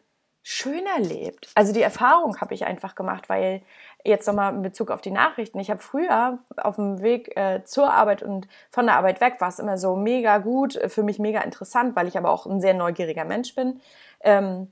schöner 0.44 1.00
lebt. 1.00 1.50
Also 1.56 1.74
die 1.74 1.82
Erfahrung 1.82 2.40
habe 2.40 2.54
ich 2.54 2.66
einfach 2.66 2.94
gemacht, 2.94 3.30
weil 3.30 3.64
jetzt 4.04 4.28
nochmal 4.28 4.54
in 4.54 4.62
Bezug 4.62 4.92
auf 4.92 5.02
die 5.02 5.10
Nachrichten, 5.10 5.60
ich 5.60 5.72
habe 5.72 5.82
früher 5.82 6.38
auf 6.58 6.76
dem 6.76 7.02
Weg 7.02 7.36
äh, 7.36 7.64
zur 7.64 7.92
Arbeit 7.92 8.22
und 8.22 8.48
von 8.70 8.86
der 8.86 8.98
Arbeit 8.98 9.22
weg 9.22 9.42
war 9.42 9.48
es 9.48 9.58
immer 9.58 9.80
so 9.80 9.96
mega 9.96 10.38
gut, 10.38 10.76
äh, 10.76 10.88
für 10.88 11.02
mich 11.02 11.18
mega 11.18 11.42
interessant, 11.42 11.96
weil 11.96 12.08
ich 12.08 12.16
aber 12.16 12.30
auch 12.30 12.46
ein 12.46 12.62
sehr 12.62 12.76
neugieriger 12.76 13.26
Mensch 13.26 13.56
bin, 13.56 13.82
ähm, 14.22 14.72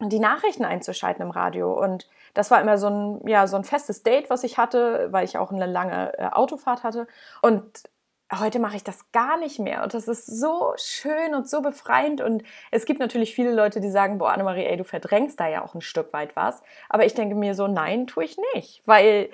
die 0.00 0.18
Nachrichten 0.18 0.64
einzuschalten 0.64 1.22
im 1.22 1.30
Radio. 1.30 1.72
Und 1.72 2.08
das 2.34 2.50
war 2.50 2.60
immer 2.60 2.78
so 2.78 2.88
ein, 2.88 3.28
ja, 3.28 3.46
so 3.46 3.56
ein 3.56 3.64
festes 3.64 4.02
Date, 4.02 4.30
was 4.30 4.44
ich 4.44 4.58
hatte, 4.58 5.08
weil 5.10 5.24
ich 5.24 5.38
auch 5.38 5.52
eine 5.52 5.66
lange 5.66 6.18
äh, 6.18 6.26
Autofahrt 6.26 6.82
hatte. 6.82 7.06
Und 7.42 7.84
heute 8.32 8.58
mache 8.58 8.76
ich 8.76 8.84
das 8.84 9.12
gar 9.12 9.36
nicht 9.36 9.58
mehr 9.58 9.82
und 9.82 9.94
das 9.94 10.08
ist 10.08 10.26
so 10.26 10.72
schön 10.76 11.34
und 11.34 11.48
so 11.48 11.60
befreiend 11.60 12.20
und 12.20 12.42
es 12.70 12.86
gibt 12.86 12.98
natürlich 12.98 13.34
viele 13.34 13.52
Leute, 13.52 13.80
die 13.80 13.90
sagen, 13.90 14.18
boah, 14.18 14.32
Annemarie, 14.32 14.64
ey, 14.64 14.76
du 14.76 14.84
verdrängst 14.84 15.38
da 15.38 15.46
ja 15.46 15.62
auch 15.62 15.74
ein 15.74 15.82
Stück 15.82 16.12
weit 16.12 16.34
was, 16.34 16.62
aber 16.88 17.04
ich 17.04 17.14
denke 17.14 17.34
mir 17.34 17.54
so, 17.54 17.68
nein, 17.68 18.06
tue 18.06 18.24
ich 18.24 18.36
nicht, 18.54 18.82
weil 18.86 19.30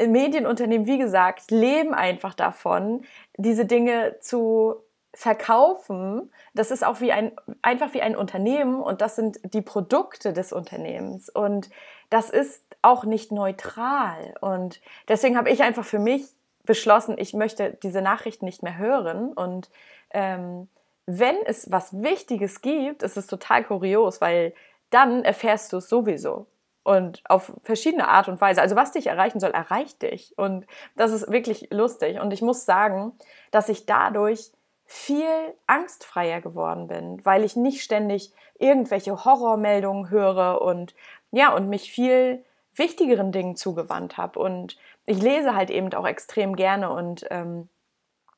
Medienunternehmen, 0.00 0.86
wie 0.86 0.98
gesagt, 0.98 1.50
leben 1.50 1.94
einfach 1.94 2.34
davon, 2.34 3.04
diese 3.36 3.66
Dinge 3.66 4.16
zu 4.20 4.76
verkaufen. 5.14 6.32
Das 6.54 6.70
ist 6.70 6.84
auch 6.84 7.00
wie 7.00 7.12
ein, 7.12 7.32
einfach 7.60 7.94
wie 7.94 8.02
ein 8.02 8.16
Unternehmen 8.16 8.80
und 8.80 9.00
das 9.00 9.16
sind 9.16 9.40
die 9.54 9.62
Produkte 9.62 10.32
des 10.32 10.52
Unternehmens 10.52 11.28
und 11.28 11.68
das 12.10 12.30
ist 12.30 12.64
auch 12.82 13.04
nicht 13.04 13.30
neutral 13.32 14.34
und 14.40 14.80
deswegen 15.08 15.36
habe 15.36 15.50
ich 15.50 15.62
einfach 15.62 15.84
für 15.84 15.98
mich 15.98 16.26
beschlossen, 16.64 17.16
ich 17.18 17.34
möchte 17.34 17.76
diese 17.82 18.02
Nachrichten 18.02 18.44
nicht 18.44 18.62
mehr 18.62 18.78
hören. 18.78 19.32
Und 19.32 19.70
ähm, 20.10 20.68
wenn 21.06 21.36
es 21.44 21.70
was 21.70 22.02
Wichtiges 22.02 22.62
gibt, 22.62 23.02
ist 23.02 23.16
es 23.16 23.26
total 23.26 23.64
kurios, 23.64 24.20
weil 24.20 24.54
dann 24.90 25.24
erfährst 25.24 25.72
du 25.72 25.78
es 25.78 25.88
sowieso. 25.88 26.46
Und 26.84 27.22
auf 27.28 27.52
verschiedene 27.62 28.08
Art 28.08 28.28
und 28.28 28.40
Weise. 28.40 28.60
Also 28.60 28.74
was 28.74 28.92
dich 28.92 29.06
erreichen 29.06 29.38
soll, 29.38 29.50
erreicht 29.50 30.02
dich. 30.02 30.36
Und 30.36 30.66
das 30.96 31.12
ist 31.12 31.30
wirklich 31.30 31.68
lustig. 31.70 32.20
Und 32.20 32.32
ich 32.32 32.42
muss 32.42 32.64
sagen, 32.64 33.12
dass 33.52 33.68
ich 33.68 33.86
dadurch 33.86 34.50
viel 34.92 35.54
angstfreier 35.66 36.42
geworden 36.42 36.86
bin, 36.86 37.24
weil 37.24 37.44
ich 37.44 37.56
nicht 37.56 37.82
ständig 37.82 38.30
irgendwelche 38.58 39.24
Horrormeldungen 39.24 40.10
höre 40.10 40.60
und 40.60 40.94
ja, 41.30 41.54
und 41.54 41.70
mich 41.70 41.90
viel 41.90 42.44
wichtigeren 42.74 43.32
Dingen 43.32 43.56
zugewandt 43.56 44.18
habe. 44.18 44.38
Und 44.38 44.76
ich 45.06 45.20
lese 45.20 45.56
halt 45.56 45.70
eben 45.70 45.90
auch 45.94 46.06
extrem 46.06 46.56
gerne 46.56 46.92
und 46.92 47.24
ähm, 47.30 47.70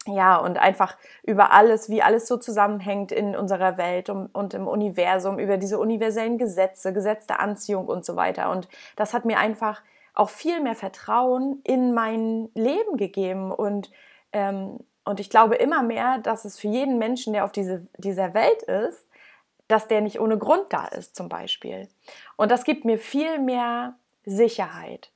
ja, 0.06 0.36
und 0.36 0.56
einfach 0.56 0.96
über 1.24 1.50
alles, 1.50 1.90
wie 1.90 2.02
alles 2.02 2.28
so 2.28 2.36
zusammenhängt 2.36 3.10
in 3.10 3.34
unserer 3.34 3.76
Welt 3.76 4.08
und, 4.08 4.26
und 4.32 4.54
im 4.54 4.68
Universum, 4.68 5.40
über 5.40 5.56
diese 5.56 5.80
universellen 5.80 6.38
Gesetze, 6.38 6.92
Gesetz 6.92 7.26
der 7.26 7.40
Anziehung 7.40 7.88
und 7.88 8.04
so 8.04 8.14
weiter. 8.14 8.50
Und 8.52 8.68
das 8.94 9.12
hat 9.12 9.24
mir 9.24 9.38
einfach 9.38 9.82
auch 10.14 10.30
viel 10.30 10.60
mehr 10.60 10.76
Vertrauen 10.76 11.60
in 11.64 11.94
mein 11.94 12.48
Leben 12.54 12.96
gegeben 12.96 13.50
und 13.50 13.90
ähm, 14.32 14.78
und 15.04 15.20
ich 15.20 15.30
glaube 15.30 15.56
immer 15.56 15.82
mehr, 15.82 16.18
dass 16.18 16.44
es 16.44 16.58
für 16.58 16.68
jeden 16.68 16.98
Menschen, 16.98 17.32
der 17.32 17.44
auf 17.44 17.52
diese, 17.52 17.86
dieser 17.98 18.34
Welt 18.34 18.62
ist, 18.62 19.06
dass 19.68 19.88
der 19.88 20.00
nicht 20.00 20.20
ohne 20.20 20.38
Grund 20.38 20.66
da 20.70 20.86
ist, 20.86 21.16
zum 21.16 21.28
Beispiel. 21.28 21.88
Und 22.36 22.50
das 22.50 22.64
gibt 22.64 22.84
mir 22.84 22.98
viel 22.98 23.38
mehr 23.38 23.96
Sicherheit. 24.24 25.10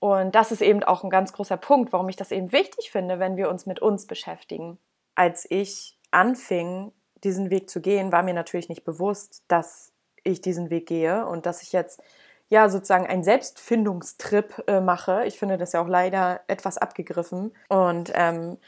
Und 0.00 0.34
das 0.34 0.50
ist 0.50 0.62
eben 0.62 0.82
auch 0.82 1.04
ein 1.04 1.10
ganz 1.10 1.32
großer 1.32 1.56
Punkt, 1.56 1.92
warum 1.92 2.08
ich 2.08 2.16
das 2.16 2.32
eben 2.32 2.50
wichtig 2.50 2.90
finde, 2.90 3.20
wenn 3.20 3.36
wir 3.36 3.48
uns 3.48 3.66
mit 3.66 3.80
uns 3.80 4.06
beschäftigen. 4.06 4.78
Als 5.14 5.46
ich 5.48 5.96
anfing, 6.10 6.92
diesen 7.22 7.50
Weg 7.50 7.70
zu 7.70 7.80
gehen, 7.80 8.10
war 8.10 8.22
mir 8.22 8.34
natürlich 8.34 8.68
nicht 8.68 8.84
bewusst, 8.84 9.44
dass 9.46 9.92
ich 10.24 10.40
diesen 10.40 10.70
Weg 10.70 10.86
gehe 10.86 11.26
und 11.26 11.46
dass 11.46 11.62
ich 11.62 11.72
jetzt 11.72 12.02
ja 12.48 12.68
sozusagen 12.68 13.06
einen 13.06 13.24
Selbstfindungstrip 13.24 14.64
äh, 14.66 14.80
mache. 14.80 15.24
Ich 15.24 15.38
finde 15.38 15.56
das 15.56 15.72
ja 15.72 15.80
auch 15.80 15.88
leider 15.88 16.40
etwas 16.48 16.78
abgegriffen 16.78 17.52
und 17.68 18.12
ähm, 18.14 18.58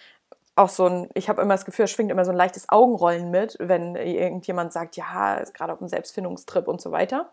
auch 0.57 0.69
so 0.69 0.87
ein, 0.87 1.09
ich 1.15 1.29
habe 1.29 1.43
immer 1.43 1.55
das 1.55 1.65
Gefühl, 1.65 1.87
es 1.87 1.91
schwingt 1.91 2.11
immer 2.11 2.25
so 2.25 2.31
ein 2.31 2.37
leichtes 2.37 2.69
Augenrollen 2.69 3.31
mit, 3.31 3.57
wenn 3.61 3.97
irgendjemand 3.97 4.73
sagt, 4.73 4.97
ja, 4.97 5.35
ist 5.35 5.55
gerade 5.55 5.73
auf 5.73 5.81
einem 5.81 5.89
Selbstfindungstrip 5.89 6.69
und 6.69 6.81
so 6.81 6.93
weiter. 6.93 7.33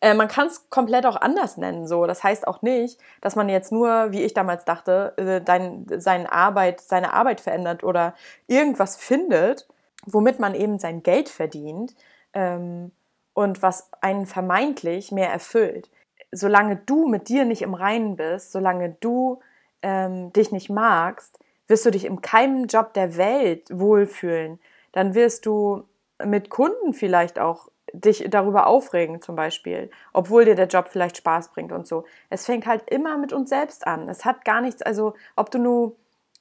Äh, 0.00 0.14
man 0.14 0.28
kann 0.28 0.48
es 0.48 0.68
komplett 0.70 1.06
auch 1.06 1.16
anders 1.16 1.56
nennen. 1.56 1.86
So, 1.86 2.06
das 2.06 2.22
heißt 2.22 2.46
auch 2.46 2.62
nicht, 2.62 3.00
dass 3.20 3.36
man 3.36 3.48
jetzt 3.48 3.72
nur, 3.72 4.12
wie 4.12 4.22
ich 4.22 4.34
damals 4.34 4.64
dachte, 4.64 5.14
äh, 5.16 5.40
dein, 5.40 5.86
seine 5.98 6.30
Arbeit, 6.32 6.80
seine 6.80 7.12
Arbeit 7.12 7.40
verändert 7.40 7.84
oder 7.84 8.14
irgendwas 8.46 8.96
findet, 8.96 9.68
womit 10.04 10.40
man 10.40 10.54
eben 10.54 10.78
sein 10.78 11.02
Geld 11.02 11.28
verdient 11.28 11.94
ähm, 12.32 12.92
und 13.34 13.62
was 13.62 13.90
einen 14.00 14.26
vermeintlich 14.26 15.12
mehr 15.12 15.30
erfüllt. 15.30 15.90
Solange 16.32 16.76
du 16.76 17.06
mit 17.08 17.28
dir 17.28 17.44
nicht 17.44 17.62
im 17.62 17.74
Reinen 17.74 18.16
bist, 18.16 18.52
solange 18.52 18.96
du 19.00 19.40
ähm, 19.82 20.32
dich 20.32 20.50
nicht 20.50 20.70
magst, 20.70 21.38
wirst 21.68 21.86
du 21.86 21.90
dich 21.90 22.04
in 22.04 22.20
keinem 22.20 22.66
Job 22.66 22.92
der 22.94 23.16
Welt 23.16 23.68
wohlfühlen. 23.72 24.60
Dann 24.92 25.14
wirst 25.14 25.46
du 25.46 25.84
mit 26.24 26.50
Kunden 26.50 26.92
vielleicht 26.92 27.38
auch 27.38 27.68
dich 27.92 28.26
darüber 28.28 28.66
aufregen 28.66 29.20
zum 29.20 29.36
Beispiel, 29.36 29.90
obwohl 30.12 30.44
dir 30.44 30.54
der 30.54 30.66
Job 30.66 30.88
vielleicht 30.88 31.18
Spaß 31.18 31.48
bringt 31.48 31.72
und 31.72 31.86
so. 31.86 32.04
Es 32.30 32.46
fängt 32.46 32.66
halt 32.66 32.88
immer 32.90 33.18
mit 33.18 33.32
uns 33.32 33.50
selbst 33.50 33.86
an. 33.86 34.08
Es 34.08 34.24
hat 34.24 34.44
gar 34.44 34.60
nichts, 34.60 34.82
also 34.82 35.14
ob 35.36 35.50
du 35.50 35.58
nur 35.58 35.96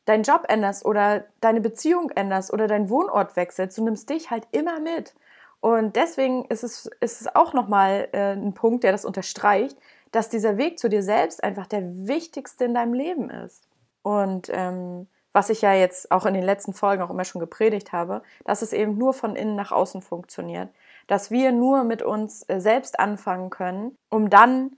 deinen 0.05 0.23
Job 0.23 0.45
änderst 0.47 0.85
oder 0.85 1.25
deine 1.41 1.61
Beziehung 1.61 2.09
änderst 2.11 2.51
oder 2.51 2.67
deinen 2.67 2.89
Wohnort 2.89 3.35
wechselst, 3.35 3.77
du 3.77 3.83
nimmst 3.83 4.09
dich 4.09 4.31
halt 4.31 4.47
immer 4.51 4.79
mit. 4.79 5.13
Und 5.59 5.95
deswegen 5.95 6.45
ist 6.45 6.63
es, 6.63 6.87
ist 7.01 7.21
es 7.21 7.35
auch 7.35 7.53
nochmal 7.53 8.07
äh, 8.13 8.33
ein 8.33 8.53
Punkt, 8.53 8.83
der 8.83 8.91
das 8.91 9.05
unterstreicht, 9.05 9.77
dass 10.11 10.29
dieser 10.29 10.57
Weg 10.57 10.79
zu 10.79 10.89
dir 10.89 11.03
selbst 11.03 11.43
einfach 11.43 11.67
der 11.67 11.83
wichtigste 12.07 12.65
in 12.65 12.73
deinem 12.73 12.93
Leben 12.93 13.29
ist. 13.29 13.67
Und 14.03 14.49
ähm, 14.51 15.07
was 15.33 15.49
ich 15.49 15.61
ja 15.61 15.73
jetzt 15.73 16.11
auch 16.11 16.25
in 16.25 16.33
den 16.33 16.43
letzten 16.43 16.73
Folgen 16.73 17.01
auch 17.01 17.09
immer 17.09 17.23
schon 17.23 17.39
gepredigt 17.39 17.93
habe, 17.93 18.21
dass 18.45 18.61
es 18.61 18.73
eben 18.73 18.97
nur 18.97 19.13
von 19.13 19.35
innen 19.35 19.55
nach 19.55 19.71
außen 19.71 20.01
funktioniert 20.01 20.69
dass 21.11 21.29
wir 21.29 21.51
nur 21.51 21.83
mit 21.83 22.01
uns 22.01 22.47
äh, 22.47 22.61
selbst 22.61 22.97
anfangen 22.97 23.49
können, 23.49 23.97
um 24.09 24.29
dann 24.29 24.77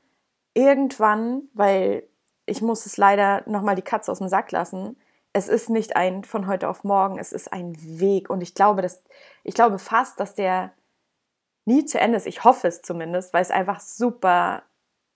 irgendwann, 0.56 1.44
weil 1.54 2.08
ich 2.48 2.64
muss 2.64 2.88
es 2.88 2.98
leider 2.98 3.44
nochmal 3.46 3.76
die 3.76 3.84
Katze 3.84 4.12
aus 4.12 4.18
dem 4.18 4.28
Sack 4.28 4.52
lassen, 4.52 4.98
es 5.32 5.48
ist 5.48 5.70
nicht 5.70 5.96
ein 5.96 6.24
von 6.24 6.48
heute 6.48 6.70
auf 6.70 6.84
morgen, 6.84 7.20
es 7.20 7.34
ist 7.34 7.54
ein 7.54 7.76
Weg. 8.00 8.32
Und 8.32 8.42
ich 8.42 8.56
glaube, 8.56 8.82
dass, 8.82 9.04
ich 9.44 9.54
glaube 9.54 9.78
fast, 9.78 10.20
dass 10.20 10.34
der 10.34 10.74
nie 11.66 11.86
zu 11.86 12.00
Ende 12.00 12.18
ist. 12.18 12.26
Ich 12.26 12.44
hoffe 12.44 12.68
es 12.68 12.82
zumindest, 12.82 13.32
weil 13.32 13.44
es 13.44 13.52
einfach 13.52 13.80
super 13.80 14.64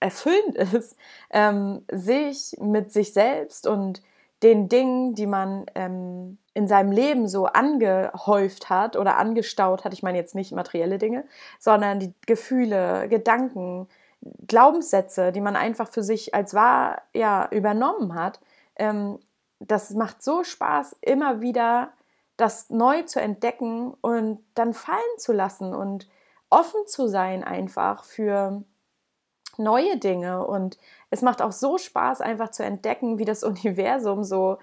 erfüllend 0.00 0.56
ist, 0.74 0.96
ähm, 1.30 1.84
sich 1.90 2.56
mit 2.60 2.92
sich 2.92 3.12
selbst 3.12 3.66
und 3.66 4.02
den 4.42 4.68
Dingen, 4.68 5.14
die 5.14 5.26
man 5.26 5.66
ähm, 5.74 6.38
in 6.54 6.68
seinem 6.68 6.92
Leben 6.92 7.26
so 7.26 7.46
angehäuft 7.46 8.70
hat 8.70 8.96
oder 8.96 9.16
angestaut 9.16 9.84
hat, 9.84 9.92
ich 9.92 10.02
meine 10.02 10.18
jetzt 10.18 10.34
nicht 10.34 10.52
materielle 10.52 10.98
Dinge, 10.98 11.24
sondern 11.58 11.98
die 11.98 12.14
Gefühle, 12.26 13.08
Gedanken, 13.08 13.88
Glaubenssätze, 14.46 15.32
die 15.32 15.40
man 15.40 15.56
einfach 15.56 15.88
für 15.88 16.02
sich 16.02 16.34
als 16.34 16.54
wahr 16.54 17.02
ja, 17.14 17.48
übernommen 17.50 18.14
hat, 18.14 18.40
ähm, 18.76 19.18
das 19.60 19.90
macht 19.90 20.22
so 20.22 20.44
Spaß, 20.44 20.96
immer 21.00 21.40
wieder 21.40 21.90
das 22.36 22.70
neu 22.70 23.02
zu 23.02 23.20
entdecken 23.20 23.94
und 24.00 24.44
dann 24.54 24.72
fallen 24.72 25.18
zu 25.18 25.32
lassen 25.32 25.74
und 25.74 26.08
offen 26.50 26.86
zu 26.86 27.08
sein 27.08 27.42
einfach 27.42 28.04
für 28.04 28.62
neue 29.58 29.96
Dinge 29.96 30.46
und 30.46 30.78
es 31.10 31.22
macht 31.22 31.42
auch 31.42 31.52
so 31.52 31.78
Spaß, 31.78 32.20
einfach 32.20 32.50
zu 32.50 32.64
entdecken, 32.64 33.18
wie 33.18 33.24
das 33.24 33.44
Universum 33.44 34.24
so 34.24 34.58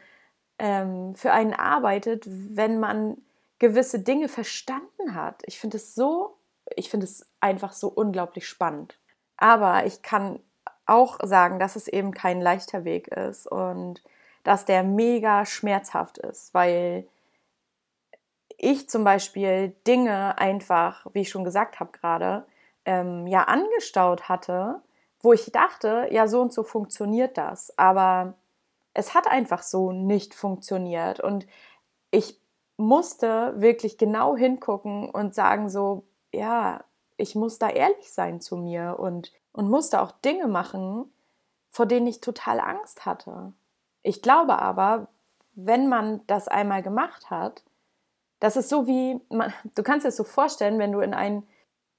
ähm, 0.60 1.16
für 1.16 1.32
einen 1.32 1.54
arbeitet, 1.54 2.26
wenn 2.28 2.80
man 2.80 3.18
gewisse 3.60 4.00
Dinge 4.00 4.28
verstanden 4.28 5.16
hat. 5.16 5.42
Ich 5.46 5.60
finde 5.60 5.78
es 5.78 5.96
so, 5.96 6.38
ich 6.76 6.90
finde 6.90 7.06
es 7.06 7.28
einfach 7.40 7.74
so 7.74 7.88
unglaublich 7.88 8.48
spannend. 8.48 8.98
Aber 9.38 9.86
ich 9.86 10.02
kann 10.02 10.40
auch 10.86 11.20
sagen, 11.24 11.60
dass 11.60 11.76
es 11.76 11.88
eben 11.88 12.12
kein 12.12 12.42
leichter 12.42 12.86
Weg 12.86 13.08
ist 13.08 13.48
und 13.48 14.04
dass 14.44 14.66
der 14.66 14.84
mega 14.84 15.46
schmerzhaft 15.46 16.20
ist, 16.20 16.54
weil 16.54 17.08
ich 18.58 18.90
zum 18.90 19.04
Beispiel 19.04 19.76
Dinge 19.88 20.38
einfach, 20.38 21.06
wie 21.14 21.22
ich 21.22 21.30
schon 21.30 21.44
gesagt 21.44 21.80
habe 21.80 21.92
gerade, 21.92 22.46
ähm, 22.86 23.28
ja 23.28 23.44
angestaut 23.44 24.30
hatte, 24.30 24.82
wo 25.20 25.34
ich 25.34 25.52
dachte, 25.52 26.08
ja, 26.12 26.28
so 26.28 26.42
und 26.42 26.54
so 26.54 26.64
funktioniert 26.64 27.38
das. 27.38 27.78
Aber 27.78 28.36
es 28.94 29.14
hat 29.14 29.28
einfach 29.28 29.64
so 29.64 29.92
nicht 29.92 30.34
funktioniert. 30.34 31.20
Und 31.20 31.48
ich 32.12 32.40
musste 32.78 33.54
wirklich 33.60 33.98
genau 33.98 34.36
hingucken 34.36 35.10
und 35.10 35.36
sagen 35.36 35.70
so, 35.70 36.06
ja, 36.34 36.84
ich 37.18 37.36
muss 37.36 37.60
da 37.60 37.70
ehrlich 37.70 38.12
sein 38.12 38.42
zu 38.42 38.58
mir 38.58 38.98
und, 39.00 39.32
und 39.52 39.70
musste 39.70 40.02
auch 40.02 40.12
Dinge 40.12 40.48
machen, 40.48 41.12
vor 41.70 41.86
denen 41.86 42.08
ich 42.08 42.22
total 42.22 42.60
Angst 42.60 43.06
hatte. 43.06 43.54
Ich 44.04 44.22
glaube 44.22 44.60
aber, 44.60 45.08
wenn 45.56 45.88
man 45.88 46.22
das 46.28 46.48
einmal 46.48 46.84
gemacht 46.84 47.30
hat, 47.30 47.64
das 48.40 48.58
ist 48.58 48.70
so 48.70 48.86
wie, 48.86 49.20
man, 49.30 49.54
du 49.76 49.84
kannst 49.84 50.06
das 50.06 50.18
so 50.18 50.24
vorstellen, 50.24 50.78
wenn 50.78 50.92
du 50.92 51.00
in 51.00 51.14
ein 51.14 51.48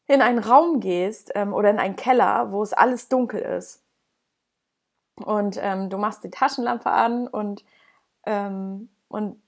in 0.07 0.23
einen 0.23 0.39
Raum 0.39 0.81
gehst 0.81 1.33
ähm, 1.35 1.53
oder 1.53 1.71
in 1.71 1.79
einen 1.79 1.97
Keller, 1.97 2.53
wo 2.53 2.63
es 2.63 2.73
alles 2.73 3.09
dunkel 3.09 3.41
ist. 3.41 3.83
Und 5.17 5.59
ähm, 5.61 5.89
du 5.91 5.99
machst 5.99 6.23
die 6.25 6.31
Taschenlampe 6.31 6.91
an 6.91 7.27
und, 7.27 7.65
ähm, 8.27 8.91
und 9.09 9.41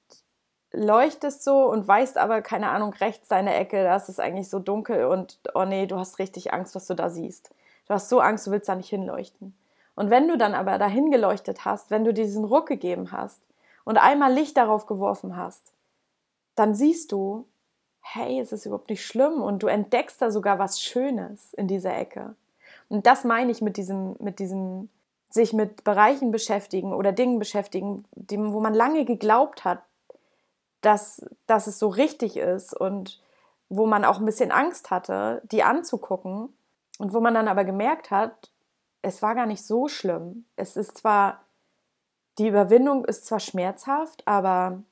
leuchtest 0.72 1.44
so 1.44 1.70
und 1.70 1.86
weißt 1.86 2.18
aber, 2.18 2.42
keine 2.42 2.70
Ahnung, 2.70 2.92
rechts 2.94 3.28
deine 3.28 3.54
Ecke, 3.54 3.82
da 3.82 3.96
ist 3.96 4.08
es 4.08 4.18
eigentlich 4.18 4.48
so 4.48 4.58
dunkel 4.58 5.06
und 5.06 5.38
oh 5.54 5.64
nee, 5.64 5.86
du 5.86 5.98
hast 5.98 6.18
richtig 6.18 6.52
Angst, 6.52 6.74
was 6.74 6.86
du 6.86 6.94
da 6.94 7.10
siehst. 7.10 7.50
Du 7.86 7.94
hast 7.94 8.08
so 8.08 8.20
Angst, 8.20 8.46
du 8.46 8.50
willst 8.50 8.68
da 8.68 8.74
nicht 8.74 8.88
hinleuchten. 8.88 9.56
Und 9.94 10.10
wenn 10.10 10.28
du 10.28 10.38
dann 10.38 10.54
aber 10.54 10.78
dahin 10.78 11.10
geleuchtet 11.10 11.64
hast, 11.64 11.90
wenn 11.90 12.04
du 12.04 12.12
diesen 12.14 12.44
Ruck 12.44 12.66
gegeben 12.66 13.12
hast 13.12 13.42
und 13.84 13.98
einmal 13.98 14.32
Licht 14.32 14.56
darauf 14.56 14.86
geworfen 14.86 15.36
hast, 15.36 15.72
dann 16.54 16.74
siehst 16.74 17.12
du, 17.12 17.46
hey, 18.14 18.40
es 18.40 18.52
ist 18.52 18.64
überhaupt 18.64 18.90
nicht 18.90 19.04
schlimm 19.04 19.42
und 19.42 19.62
du 19.62 19.66
entdeckst 19.66 20.20
da 20.22 20.30
sogar 20.30 20.58
was 20.58 20.80
Schönes 20.80 21.52
in 21.54 21.68
dieser 21.68 21.96
Ecke. 21.96 22.34
Und 22.88 23.06
das 23.06 23.24
meine 23.24 23.50
ich 23.50 23.60
mit 23.60 23.76
diesem, 23.76 24.16
mit 24.18 24.38
diesem 24.38 24.88
sich 25.30 25.52
mit 25.52 25.84
Bereichen 25.84 26.30
beschäftigen 26.30 26.94
oder 26.94 27.12
Dingen 27.12 27.38
beschäftigen, 27.38 28.04
die, 28.14 28.38
wo 28.38 28.60
man 28.60 28.72
lange 28.72 29.04
geglaubt 29.04 29.64
hat, 29.64 29.82
dass, 30.80 31.26
dass 31.46 31.66
es 31.66 31.78
so 31.78 31.88
richtig 31.88 32.38
ist 32.38 32.74
und 32.74 33.20
wo 33.68 33.84
man 33.84 34.06
auch 34.06 34.18
ein 34.18 34.24
bisschen 34.24 34.52
Angst 34.52 34.90
hatte, 34.90 35.42
die 35.52 35.62
anzugucken 35.62 36.48
und 36.98 37.12
wo 37.12 37.20
man 37.20 37.34
dann 37.34 37.48
aber 37.48 37.64
gemerkt 37.64 38.10
hat, 38.10 38.50
es 39.02 39.20
war 39.20 39.34
gar 39.34 39.46
nicht 39.46 39.64
so 39.64 39.88
schlimm. 39.88 40.46
Es 40.56 40.76
ist 40.76 40.96
zwar, 40.96 41.42
die 42.38 42.48
Überwindung 42.48 43.04
ist 43.04 43.26
zwar 43.26 43.40
schmerzhaft, 43.40 44.26
aber 44.26 44.82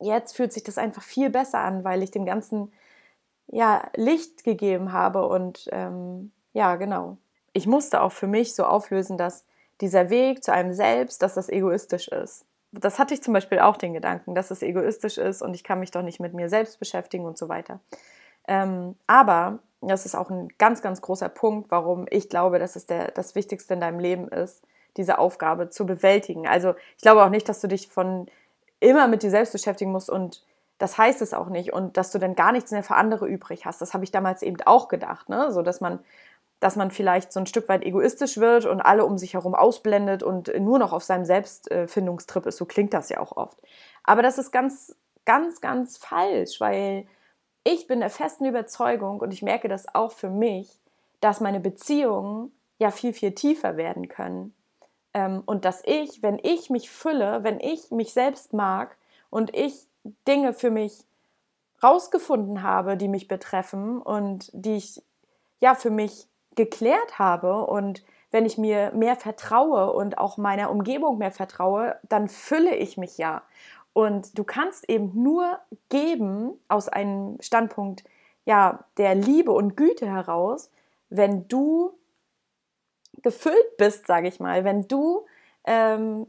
jetzt 0.00 0.36
fühlt 0.36 0.52
sich 0.52 0.62
das 0.62 0.78
einfach 0.78 1.02
viel 1.02 1.30
besser 1.30 1.58
an, 1.58 1.84
weil 1.84 2.02
ich 2.02 2.10
dem 2.10 2.26
Ganzen 2.26 2.72
ja 3.48 3.88
Licht 3.94 4.44
gegeben 4.44 4.92
habe 4.92 5.26
und 5.28 5.68
ähm, 5.72 6.32
ja, 6.52 6.76
genau. 6.76 7.18
Ich 7.52 7.66
musste 7.66 8.02
auch 8.02 8.12
für 8.12 8.26
mich 8.26 8.54
so 8.54 8.64
auflösen, 8.64 9.18
dass 9.18 9.44
dieser 9.80 10.10
Weg 10.10 10.42
zu 10.42 10.52
einem 10.52 10.72
selbst, 10.72 11.22
dass 11.22 11.34
das 11.34 11.48
egoistisch 11.48 12.08
ist. 12.08 12.44
Das 12.72 12.98
hatte 12.98 13.14
ich 13.14 13.22
zum 13.22 13.32
Beispiel 13.32 13.60
auch 13.60 13.76
den 13.76 13.94
Gedanken, 13.94 14.34
dass 14.34 14.50
es 14.50 14.62
egoistisch 14.62 15.18
ist 15.18 15.42
und 15.42 15.54
ich 15.54 15.64
kann 15.64 15.80
mich 15.80 15.90
doch 15.90 16.02
nicht 16.02 16.20
mit 16.20 16.34
mir 16.34 16.48
selbst 16.48 16.78
beschäftigen 16.78 17.24
und 17.24 17.38
so 17.38 17.48
weiter. 17.48 17.80
Ähm, 18.48 18.96
aber 19.06 19.60
das 19.80 20.06
ist 20.06 20.14
auch 20.14 20.30
ein 20.30 20.48
ganz, 20.58 20.82
ganz 20.82 21.00
großer 21.00 21.28
Punkt, 21.28 21.70
warum 21.70 22.06
ich 22.10 22.28
glaube, 22.28 22.58
dass 22.58 22.76
es 22.76 22.86
der, 22.86 23.10
das 23.12 23.34
Wichtigste 23.34 23.74
in 23.74 23.80
deinem 23.80 24.00
Leben 24.00 24.28
ist, 24.28 24.62
diese 24.96 25.18
Aufgabe 25.18 25.68
zu 25.68 25.86
bewältigen. 25.86 26.46
Also 26.46 26.74
ich 26.96 27.02
glaube 27.02 27.22
auch 27.24 27.30
nicht, 27.30 27.48
dass 27.48 27.60
du 27.60 27.68
dich 27.68 27.88
von 27.88 28.26
immer 28.80 29.08
mit 29.08 29.22
dir 29.22 29.30
selbst 29.30 29.52
beschäftigen 29.52 29.92
musst 29.92 30.10
und 30.10 30.44
das 30.78 30.98
heißt 30.98 31.22
es 31.22 31.32
auch 31.32 31.48
nicht 31.48 31.72
und 31.72 31.96
dass 31.96 32.10
du 32.10 32.18
dann 32.18 32.34
gar 32.34 32.52
nichts 32.52 32.70
mehr 32.70 32.82
für 32.82 32.96
andere 32.96 33.26
übrig 33.26 33.64
hast. 33.64 33.80
Das 33.80 33.94
habe 33.94 34.04
ich 34.04 34.10
damals 34.10 34.42
eben 34.42 34.58
auch 34.66 34.88
gedacht, 34.88 35.28
ne? 35.28 35.50
so 35.52 35.62
dass 35.62 35.80
man 35.80 36.00
dass 36.60 36.76
man 36.76 36.90
vielleicht 36.90 37.32
so 37.32 37.40
ein 37.40 37.46
Stück 37.46 37.68
weit 37.68 37.84
egoistisch 37.84 38.38
wird 38.38 38.64
und 38.64 38.80
alle 38.80 39.04
um 39.04 39.18
sich 39.18 39.34
herum 39.34 39.54
ausblendet 39.54 40.22
und 40.22 40.50
nur 40.58 40.78
noch 40.78 40.92
auf 40.92 41.04
seinem 41.04 41.24
Selbstfindungstrip 41.26 42.46
ist. 42.46 42.56
So 42.56 42.64
klingt 42.64 42.94
das 42.94 43.10
ja 43.10 43.20
auch 43.20 43.36
oft. 43.36 43.58
Aber 44.04 44.22
das 44.22 44.38
ist 44.38 44.52
ganz, 44.52 44.96
ganz, 45.26 45.60
ganz 45.60 45.98
falsch, 45.98 46.58
weil 46.60 47.06
ich 47.62 47.86
bin 47.86 48.00
der 48.00 48.10
festen 48.10 48.46
Überzeugung 48.46 49.20
und 49.20 49.32
ich 49.34 49.42
merke 49.42 49.68
das 49.68 49.94
auch 49.94 50.12
für 50.12 50.30
mich, 50.30 50.80
dass 51.20 51.40
meine 51.40 51.60
Beziehungen 51.60 52.52
ja 52.78 52.90
viel, 52.90 53.12
viel 53.12 53.34
tiefer 53.34 53.76
werden 53.76 54.08
können. 54.08 54.54
Ähm, 55.16 55.42
und 55.46 55.64
dass 55.64 55.82
ich, 55.86 56.22
wenn 56.22 56.38
ich 56.42 56.68
mich 56.68 56.90
fülle, 56.90 57.42
wenn 57.42 57.58
ich 57.58 57.90
mich 57.90 58.12
selbst 58.12 58.52
mag 58.52 58.98
und 59.30 59.56
ich 59.56 59.88
Dinge 60.28 60.52
für 60.52 60.70
mich 60.70 61.06
rausgefunden 61.82 62.62
habe, 62.62 62.98
die 62.98 63.08
mich 63.08 63.26
betreffen 63.26 64.02
und 64.02 64.50
die 64.52 64.76
ich 64.76 65.02
ja 65.58 65.74
für 65.74 65.90
mich 65.90 66.28
geklärt 66.54 67.18
habe 67.18 67.64
und 67.66 68.04
wenn 68.30 68.44
ich 68.44 68.58
mir 68.58 68.92
mehr 68.92 69.16
vertraue 69.16 69.90
und 69.94 70.18
auch 70.18 70.36
meiner 70.36 70.70
Umgebung 70.70 71.16
mehr 71.16 71.30
vertraue, 71.30 71.96
dann 72.10 72.28
fülle 72.28 72.74
ich 72.74 72.98
mich 72.98 73.16
ja. 73.16 73.42
Und 73.94 74.38
du 74.38 74.44
kannst 74.44 74.86
eben 74.90 75.12
nur 75.14 75.58
geben 75.88 76.60
aus 76.68 76.90
einem 76.90 77.40
Standpunkt 77.40 78.04
ja 78.44 78.84
der 78.98 79.14
Liebe 79.14 79.52
und 79.52 79.78
Güte 79.78 80.06
heraus, 80.06 80.70
wenn 81.08 81.48
du 81.48 81.94
gefüllt 83.26 83.76
bist, 83.76 84.06
sage 84.06 84.28
ich 84.28 84.38
mal, 84.38 84.62
wenn 84.62 84.86
du 84.86 85.26
ähm, 85.64 86.28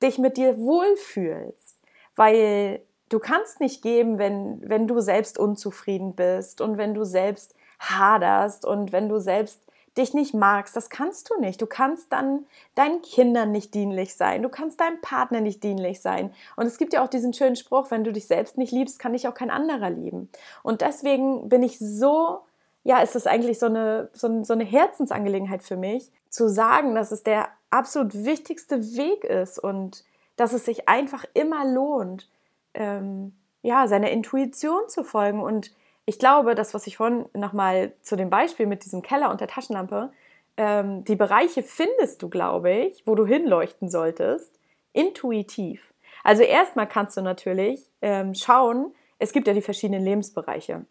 dich 0.00 0.18
mit 0.18 0.36
dir 0.36 0.56
wohlfühlst, 0.56 1.80
weil 2.14 2.80
du 3.08 3.18
kannst 3.18 3.58
nicht 3.58 3.82
geben, 3.82 4.16
wenn, 4.16 4.60
wenn 4.62 4.86
du 4.86 5.00
selbst 5.00 5.36
unzufrieden 5.36 6.14
bist 6.14 6.60
und 6.60 6.78
wenn 6.78 6.94
du 6.94 7.02
selbst 7.02 7.56
haderst 7.80 8.64
und 8.64 8.92
wenn 8.92 9.08
du 9.08 9.18
selbst 9.18 9.60
dich 9.98 10.14
nicht 10.14 10.32
magst, 10.32 10.76
das 10.76 10.90
kannst 10.90 11.28
du 11.28 11.40
nicht. 11.40 11.60
Du 11.60 11.66
kannst 11.66 12.12
dann 12.12 12.46
deinen 12.76 13.02
Kindern 13.02 13.50
nicht 13.50 13.74
dienlich 13.74 14.14
sein, 14.14 14.44
du 14.44 14.48
kannst 14.48 14.78
deinem 14.78 15.00
Partner 15.00 15.40
nicht 15.40 15.64
dienlich 15.64 16.00
sein. 16.00 16.32
Und 16.54 16.66
es 16.66 16.78
gibt 16.78 16.92
ja 16.92 17.02
auch 17.02 17.08
diesen 17.08 17.32
schönen 17.32 17.56
Spruch, 17.56 17.90
wenn 17.90 18.04
du 18.04 18.12
dich 18.12 18.28
selbst 18.28 18.58
nicht 18.58 18.70
liebst, 18.70 19.00
kann 19.00 19.12
dich 19.12 19.26
auch 19.26 19.34
kein 19.34 19.50
anderer 19.50 19.90
lieben. 19.90 20.30
Und 20.62 20.82
deswegen 20.82 21.48
bin 21.48 21.64
ich 21.64 21.80
so, 21.80 22.42
ja, 22.86 23.00
ist 23.00 23.16
es 23.16 23.26
eigentlich 23.26 23.58
so 23.58 23.66
eine, 23.66 24.10
so, 24.12 24.44
so 24.44 24.52
eine 24.52 24.64
Herzensangelegenheit 24.64 25.64
für 25.64 25.76
mich, 25.76 26.12
zu 26.30 26.48
sagen, 26.48 26.94
dass 26.94 27.10
es 27.10 27.24
der 27.24 27.48
absolut 27.68 28.14
wichtigste 28.14 28.80
Weg 28.96 29.24
ist 29.24 29.58
und 29.58 30.04
dass 30.36 30.52
es 30.52 30.64
sich 30.64 30.88
einfach 30.88 31.24
immer 31.34 31.64
lohnt, 31.64 32.30
ähm, 32.74 33.34
ja, 33.62 33.88
seiner 33.88 34.10
Intuition 34.10 34.88
zu 34.88 35.02
folgen 35.02 35.42
und 35.42 35.72
ich 36.04 36.20
glaube, 36.20 36.54
das, 36.54 36.74
was 36.74 36.86
ich 36.86 36.98
vorhin 36.98 37.24
nochmal 37.34 37.92
zu 38.02 38.14
dem 38.14 38.30
Beispiel 38.30 38.66
mit 38.66 38.84
diesem 38.84 39.02
Keller 39.02 39.32
und 39.32 39.40
der 39.40 39.48
Taschenlampe, 39.48 40.12
ähm, 40.56 41.02
die 41.02 41.16
Bereiche 41.16 41.64
findest 41.64 42.22
du, 42.22 42.28
glaube 42.28 42.70
ich, 42.70 43.04
wo 43.04 43.16
du 43.16 43.26
hinleuchten 43.26 43.88
solltest, 43.88 44.60
intuitiv. 44.92 45.92
Also 46.22 46.44
erstmal 46.44 46.86
kannst 46.86 47.16
du 47.16 47.20
natürlich 47.20 47.90
ähm, 48.00 48.32
schauen, 48.34 48.94
es 49.18 49.32
gibt 49.32 49.48
ja 49.48 49.54
die 49.54 49.62
verschiedenen 49.62 50.04
Lebensbereiche. 50.04 50.86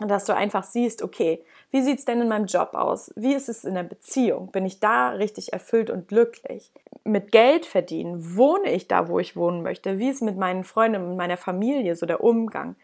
Und 0.00 0.08
dass 0.08 0.24
du 0.24 0.34
einfach 0.34 0.64
siehst, 0.64 1.02
okay, 1.02 1.44
wie 1.70 1.82
sieht 1.82 2.00
es 2.00 2.04
denn 2.04 2.20
in 2.20 2.28
meinem 2.28 2.46
Job 2.46 2.70
aus? 2.74 3.12
Wie 3.14 3.34
ist 3.34 3.48
es 3.48 3.64
in 3.64 3.74
der 3.74 3.84
Beziehung? 3.84 4.50
Bin 4.50 4.66
ich 4.66 4.80
da 4.80 5.10
richtig 5.10 5.52
erfüllt 5.52 5.88
und 5.88 6.08
glücklich? 6.08 6.72
Mit 7.04 7.30
Geld 7.30 7.64
verdienen? 7.64 8.36
Wohne 8.36 8.72
ich 8.72 8.88
da, 8.88 9.08
wo 9.08 9.20
ich 9.20 9.36
wohnen 9.36 9.62
möchte? 9.62 9.98
Wie 9.98 10.08
ist 10.08 10.22
mit 10.22 10.36
meinen 10.36 10.64
Freunden 10.64 11.04
und 11.04 11.16
meiner 11.16 11.36
Familie 11.36 11.94
so 11.94 12.06
der 12.06 12.24
Umgang? 12.24 12.76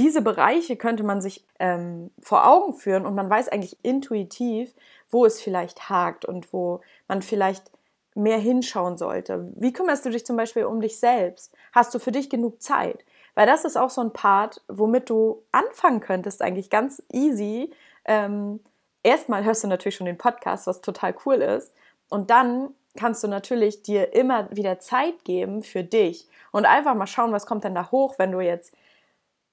diese 0.00 0.22
Bereiche 0.22 0.76
könnte 0.76 1.02
man 1.02 1.20
sich 1.20 1.44
ähm, 1.58 2.10
vor 2.22 2.48
Augen 2.48 2.74
führen 2.74 3.06
und 3.06 3.14
man 3.14 3.28
weiß 3.28 3.48
eigentlich 3.48 3.76
intuitiv, 3.82 4.74
wo 5.10 5.26
es 5.26 5.40
vielleicht 5.42 5.90
hakt 5.90 6.24
und 6.24 6.52
wo 6.52 6.80
man 7.06 7.22
vielleicht 7.22 7.70
mehr 8.14 8.38
hinschauen 8.38 8.96
sollte. 8.96 9.52
Wie 9.56 9.72
kümmerst 9.72 10.04
du 10.04 10.10
dich 10.10 10.24
zum 10.24 10.36
Beispiel 10.36 10.64
um 10.64 10.80
dich 10.80 10.98
selbst? 10.98 11.54
Hast 11.72 11.94
du 11.94 11.98
für 11.98 12.12
dich 12.12 12.30
genug 12.30 12.62
Zeit? 12.62 13.04
Weil 13.34 13.46
das 13.46 13.64
ist 13.64 13.76
auch 13.76 13.90
so 13.90 14.00
ein 14.00 14.12
Part, 14.12 14.62
womit 14.68 15.10
du 15.10 15.42
anfangen 15.52 16.00
könntest, 16.00 16.42
eigentlich 16.42 16.70
ganz 16.70 17.02
easy. 17.12 17.72
Ähm, 18.04 18.60
erstmal 19.02 19.44
hörst 19.44 19.64
du 19.64 19.68
natürlich 19.68 19.96
schon 19.96 20.06
den 20.06 20.18
Podcast, 20.18 20.66
was 20.66 20.80
total 20.80 21.14
cool 21.24 21.36
ist. 21.36 21.72
Und 22.08 22.30
dann 22.30 22.74
kannst 22.96 23.22
du 23.22 23.28
natürlich 23.28 23.82
dir 23.82 24.14
immer 24.14 24.48
wieder 24.50 24.78
Zeit 24.78 25.24
geben 25.24 25.62
für 25.62 25.84
dich 25.84 26.28
und 26.52 26.66
einfach 26.66 26.94
mal 26.94 27.06
schauen, 27.06 27.32
was 27.32 27.46
kommt 27.46 27.64
denn 27.64 27.74
da 27.74 27.90
hoch, 27.90 28.14
wenn 28.18 28.32
du 28.32 28.40
jetzt 28.40 28.74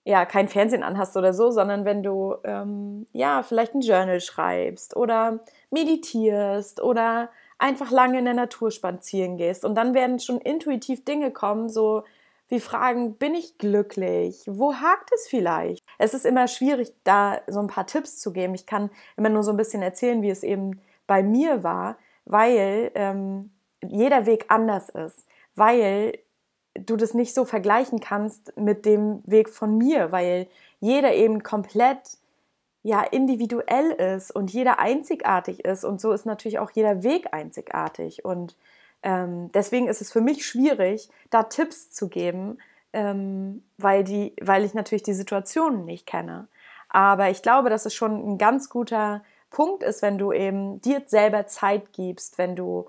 ja 0.06 0.26
kein 0.26 0.48
Fernsehen 0.48 0.84
anhast 0.84 1.18
oder 1.18 1.34
so, 1.34 1.52
sondern 1.52 1.86
wenn 1.86 2.02
du 2.02 2.36
ähm, 2.44 3.06
ja 3.12 3.44
vielleicht 3.44 3.76
ein 3.76 3.82
Journal 3.82 4.22
schreibst 4.22 4.96
oder 4.96 5.40
meditierst 5.70 6.82
oder 6.82 7.30
einfach 7.60 7.92
lange 7.92 8.20
in 8.20 8.26
der 8.26 8.34
Natur 8.34 8.72
spazieren 8.72 9.38
gehst 9.38 9.66
und 9.66 9.76
dann 9.76 9.94
werden 9.94 10.20
schon 10.20 10.40
intuitiv 10.40 11.04
Dinge 11.04 11.32
kommen, 11.32 11.70
so 11.70 12.04
wie 12.50 12.60
Fragen, 12.60 13.16
bin 13.16 13.36
ich 13.36 13.58
glücklich? 13.58 14.44
Wo 14.48 14.74
hakt 14.76 15.12
es 15.14 15.28
vielleicht? 15.28 15.84
Es 15.98 16.14
ist 16.14 16.26
immer 16.26 16.48
schwierig, 16.48 16.94
da 17.04 17.42
so 17.48 17.60
ein 17.60 17.68
paar 17.68 17.88
Tipps 17.88 18.20
zu 18.20 18.32
geben. 18.32 18.56
Ich 18.56 18.66
kann 18.66 18.90
immer 19.18 19.30
nur 19.30 19.44
so 19.44 19.52
ein 19.52 19.58
bisschen 19.58 19.82
erzählen, 19.82 20.22
wie 20.22 20.30
es 20.30 20.44
eben 20.44 20.80
bei 21.08 21.24
mir 21.24 21.64
war, 21.64 21.98
weil 22.26 22.92
ähm, 22.96 23.52
jeder 23.86 24.26
Weg 24.26 24.46
anders 24.48 24.90
ist, 24.90 25.26
weil 25.56 26.18
du 26.74 26.96
das 26.96 27.14
nicht 27.14 27.34
so 27.34 27.44
vergleichen 27.44 28.00
kannst 28.00 28.56
mit 28.58 28.86
dem 28.86 29.22
Weg 29.26 29.50
von 29.50 29.78
mir, 29.78 30.12
weil 30.12 30.48
jeder 30.80 31.14
eben 31.14 31.44
komplett 31.44 32.18
ja 32.84 33.02
individuell 33.02 33.92
ist 33.92 34.32
und 34.32 34.54
jeder 34.54 34.80
einzigartig 34.80 35.66
ist 35.66 35.84
und 35.84 36.00
so 36.00 36.14
ist 36.14 36.26
natürlich 36.26 36.60
auch 36.60 36.72
jeder 36.72 37.04
Weg 37.04 37.34
einzigartig 37.34 38.24
und 38.24 38.56
ähm, 39.04 39.52
deswegen 39.54 39.88
ist 39.88 40.02
es 40.02 40.12
für 40.12 40.22
mich 40.22 40.46
schwierig, 40.46 41.10
da 41.30 41.44
Tipps 41.44 41.92
zu 41.92 42.10
geben, 42.10 42.58
ähm, 42.94 43.64
weil 43.78 44.04
die, 44.04 44.36
weil 44.42 44.64
ich 44.64 44.74
natürlich 44.74 45.04
die 45.04 45.14
Situationen 45.14 45.86
nicht 45.86 46.06
kenne. 46.06 46.48
Aber 46.90 47.30
ich 47.30 47.42
glaube, 47.42 47.70
dass 47.70 47.86
es 47.86 47.94
schon 47.94 48.34
ein 48.34 48.38
ganz 48.38 48.70
guter 48.70 49.24
Punkt 49.50 49.84
ist, 49.84 50.02
wenn 50.02 50.18
du 50.18 50.32
eben 50.32 50.82
dir 50.82 51.04
selber 51.06 51.48
Zeit 51.48 51.94
gibst, 51.94 52.38
wenn 52.38 52.56
du 52.56 52.88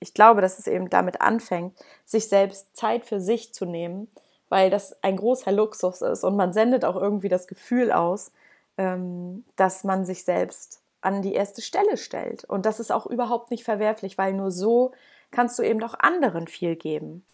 ich 0.00 0.14
glaube, 0.14 0.40
dass 0.40 0.58
es 0.58 0.66
eben 0.66 0.90
damit 0.90 1.20
anfängt, 1.20 1.78
sich 2.04 2.28
selbst 2.28 2.74
Zeit 2.74 3.04
für 3.04 3.20
sich 3.20 3.52
zu 3.52 3.66
nehmen, 3.66 4.08
weil 4.48 4.70
das 4.70 5.02
ein 5.02 5.16
großer 5.16 5.52
Luxus 5.52 6.00
ist 6.02 6.24
und 6.24 6.36
man 6.36 6.52
sendet 6.52 6.84
auch 6.84 6.96
irgendwie 6.96 7.28
das 7.28 7.46
Gefühl 7.46 7.92
aus, 7.92 8.32
ähm, 8.78 9.44
dass 9.56 9.84
man 9.84 10.04
sich 10.04 10.24
selbst 10.24 10.80
an 11.02 11.22
die 11.22 11.34
erste 11.34 11.62
Stelle 11.62 11.96
stellt. 11.96 12.44
Und 12.44 12.66
das 12.66 12.80
ist 12.80 12.90
auch 12.90 13.06
überhaupt 13.06 13.50
nicht 13.50 13.64
verwerflich, 13.64 14.18
weil 14.18 14.32
nur 14.32 14.50
so 14.50 14.92
kannst 15.30 15.58
du 15.58 15.62
eben 15.62 15.82
auch 15.82 15.94
anderen 15.98 16.46
viel 16.46 16.76
geben. 16.76 17.24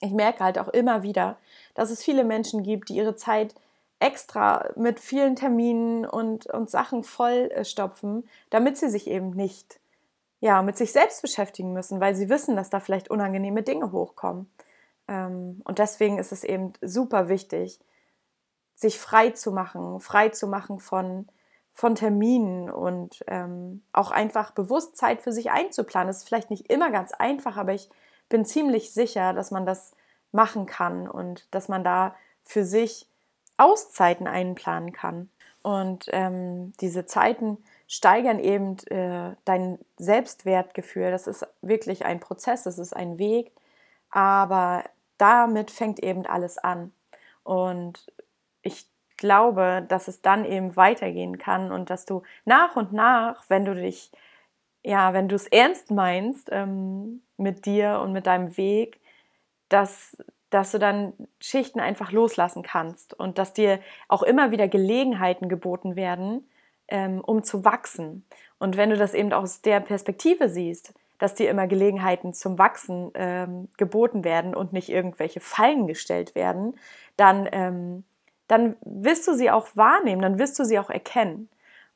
Ich 0.00 0.12
merke 0.12 0.44
halt 0.44 0.58
auch 0.58 0.68
immer 0.68 1.02
wieder, 1.02 1.38
dass 1.74 1.90
es 1.90 2.02
viele 2.02 2.24
Menschen 2.24 2.62
gibt, 2.62 2.88
die 2.88 2.96
ihre 2.96 3.16
Zeit 3.16 3.54
extra 4.00 4.70
mit 4.76 5.00
vielen 5.00 5.34
Terminen 5.34 6.06
und, 6.06 6.46
und 6.46 6.70
Sachen 6.70 7.02
vollstopfen, 7.02 8.24
äh, 8.24 8.28
damit 8.50 8.76
sie 8.76 8.88
sich 8.88 9.08
eben 9.08 9.30
nicht 9.30 9.80
ja, 10.40 10.62
mit 10.62 10.76
sich 10.76 10.92
selbst 10.92 11.20
beschäftigen 11.20 11.72
müssen, 11.72 12.00
weil 12.00 12.14
sie 12.14 12.28
wissen, 12.28 12.54
dass 12.54 12.70
da 12.70 12.80
vielleicht 12.80 13.10
unangenehme 13.10 13.62
Dinge 13.62 13.90
hochkommen. 13.90 14.48
Ähm, 15.08 15.62
und 15.64 15.78
deswegen 15.78 16.18
ist 16.18 16.32
es 16.32 16.44
eben 16.44 16.74
super 16.80 17.28
wichtig, 17.28 17.80
sich 18.74 18.98
frei 18.98 19.30
zu 19.30 19.50
machen, 19.50 19.98
frei 19.98 20.28
zu 20.28 20.46
machen 20.46 20.78
von, 20.78 21.28
von 21.78 21.94
Terminen 21.94 22.68
und 22.70 23.22
ähm, 23.28 23.84
auch 23.92 24.10
einfach 24.10 24.50
bewusst 24.50 24.96
Zeit 24.96 25.22
für 25.22 25.30
sich 25.30 25.52
einzuplanen. 25.52 26.08
Das 26.08 26.16
ist 26.16 26.28
vielleicht 26.28 26.50
nicht 26.50 26.68
immer 26.72 26.90
ganz 26.90 27.12
einfach, 27.12 27.56
aber 27.56 27.72
ich 27.72 27.88
bin 28.28 28.44
ziemlich 28.44 28.92
sicher, 28.92 29.32
dass 29.32 29.52
man 29.52 29.64
das 29.64 29.94
machen 30.32 30.66
kann 30.66 31.06
und 31.06 31.46
dass 31.52 31.68
man 31.68 31.84
da 31.84 32.16
für 32.42 32.64
sich 32.64 33.06
Auszeiten 33.58 34.26
einplanen 34.26 34.92
kann. 34.92 35.30
Und 35.62 36.06
ähm, 36.08 36.72
diese 36.80 37.06
Zeiten 37.06 37.58
steigern 37.86 38.40
eben 38.40 38.76
äh, 38.88 39.36
dein 39.44 39.78
Selbstwertgefühl. 39.98 41.12
Das 41.12 41.28
ist 41.28 41.46
wirklich 41.62 42.04
ein 42.04 42.18
Prozess, 42.18 42.64
das 42.64 42.80
ist 42.80 42.96
ein 42.96 43.20
Weg, 43.20 43.52
aber 44.10 44.82
damit 45.16 45.70
fängt 45.70 46.00
eben 46.00 46.26
alles 46.26 46.58
an. 46.58 46.90
Und 47.44 48.04
ich 48.62 48.88
glaube, 49.18 49.84
dass 49.86 50.08
es 50.08 50.22
dann 50.22 50.46
eben 50.46 50.76
weitergehen 50.76 51.36
kann 51.36 51.70
und 51.70 51.90
dass 51.90 52.06
du 52.06 52.22
nach 52.46 52.76
und 52.76 52.92
nach, 52.94 53.44
wenn 53.48 53.66
du 53.66 53.74
dich, 53.74 54.10
ja, 54.82 55.12
wenn 55.12 55.28
du 55.28 55.34
es 55.34 55.46
ernst 55.46 55.90
meinst 55.90 56.48
ähm, 56.50 57.20
mit 57.36 57.66
dir 57.66 58.00
und 58.02 58.12
mit 58.12 58.26
deinem 58.26 58.56
Weg, 58.56 59.00
dass, 59.68 60.16
dass 60.48 60.72
du 60.72 60.78
dann 60.78 61.12
Schichten 61.40 61.80
einfach 61.80 62.12
loslassen 62.12 62.62
kannst 62.62 63.12
und 63.12 63.36
dass 63.36 63.52
dir 63.52 63.80
auch 64.06 64.22
immer 64.22 64.50
wieder 64.50 64.68
Gelegenheiten 64.68 65.50
geboten 65.50 65.96
werden, 65.96 66.48
ähm, 66.86 67.20
um 67.20 67.42
zu 67.42 67.64
wachsen. 67.64 68.24
Und 68.58 68.76
wenn 68.76 68.90
du 68.90 68.96
das 68.96 69.12
eben 69.12 69.32
aus 69.32 69.60
der 69.60 69.80
Perspektive 69.80 70.48
siehst, 70.48 70.94
dass 71.18 71.34
dir 71.34 71.50
immer 71.50 71.66
Gelegenheiten 71.66 72.32
zum 72.32 72.58
Wachsen 72.58 73.10
ähm, 73.14 73.68
geboten 73.76 74.22
werden 74.24 74.54
und 74.54 74.72
nicht 74.72 74.88
irgendwelche 74.88 75.40
Fallen 75.40 75.86
gestellt 75.88 76.34
werden, 76.34 76.78
dann, 77.16 77.48
ähm, 77.50 78.04
dann 78.48 78.76
wirst 78.84 79.28
du 79.28 79.34
sie 79.34 79.50
auch 79.50 79.68
wahrnehmen, 79.74 80.22
dann 80.22 80.38
wirst 80.38 80.58
du 80.58 80.64
sie 80.64 80.78
auch 80.78 80.90
erkennen. 80.90 81.48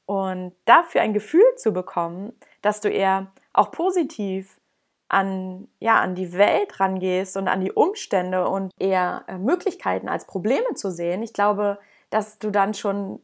Und 0.07 0.53
dafür 0.65 1.01
ein 1.01 1.15
Gefühl 1.15 1.45
zu 1.57 1.73
bekommen, 1.73 2.33
dass 2.61 2.81
du 2.81 2.88
eher 2.88 3.29
auch 3.53 3.71
positiv 3.71 4.59
an, 5.09 5.69
ja, 5.79 6.01
an 6.01 6.15
die 6.15 6.33
Welt 6.33 6.81
rangehst 6.81 7.37
und 7.37 7.49
an 7.49 7.61
die 7.61 7.73
Umstände 7.73 8.49
und 8.49 8.73
eher 8.79 9.25
äh, 9.29 9.37
Möglichkeiten 9.37 10.09
als 10.09 10.27
Probleme 10.27 10.75
zu 10.75 10.91
sehen, 10.91 11.23
ich 11.23 11.35
glaube, 11.35 11.79
dass 12.11 12.38
du 12.38 12.51
dann 12.51 12.75
schon 12.75 13.21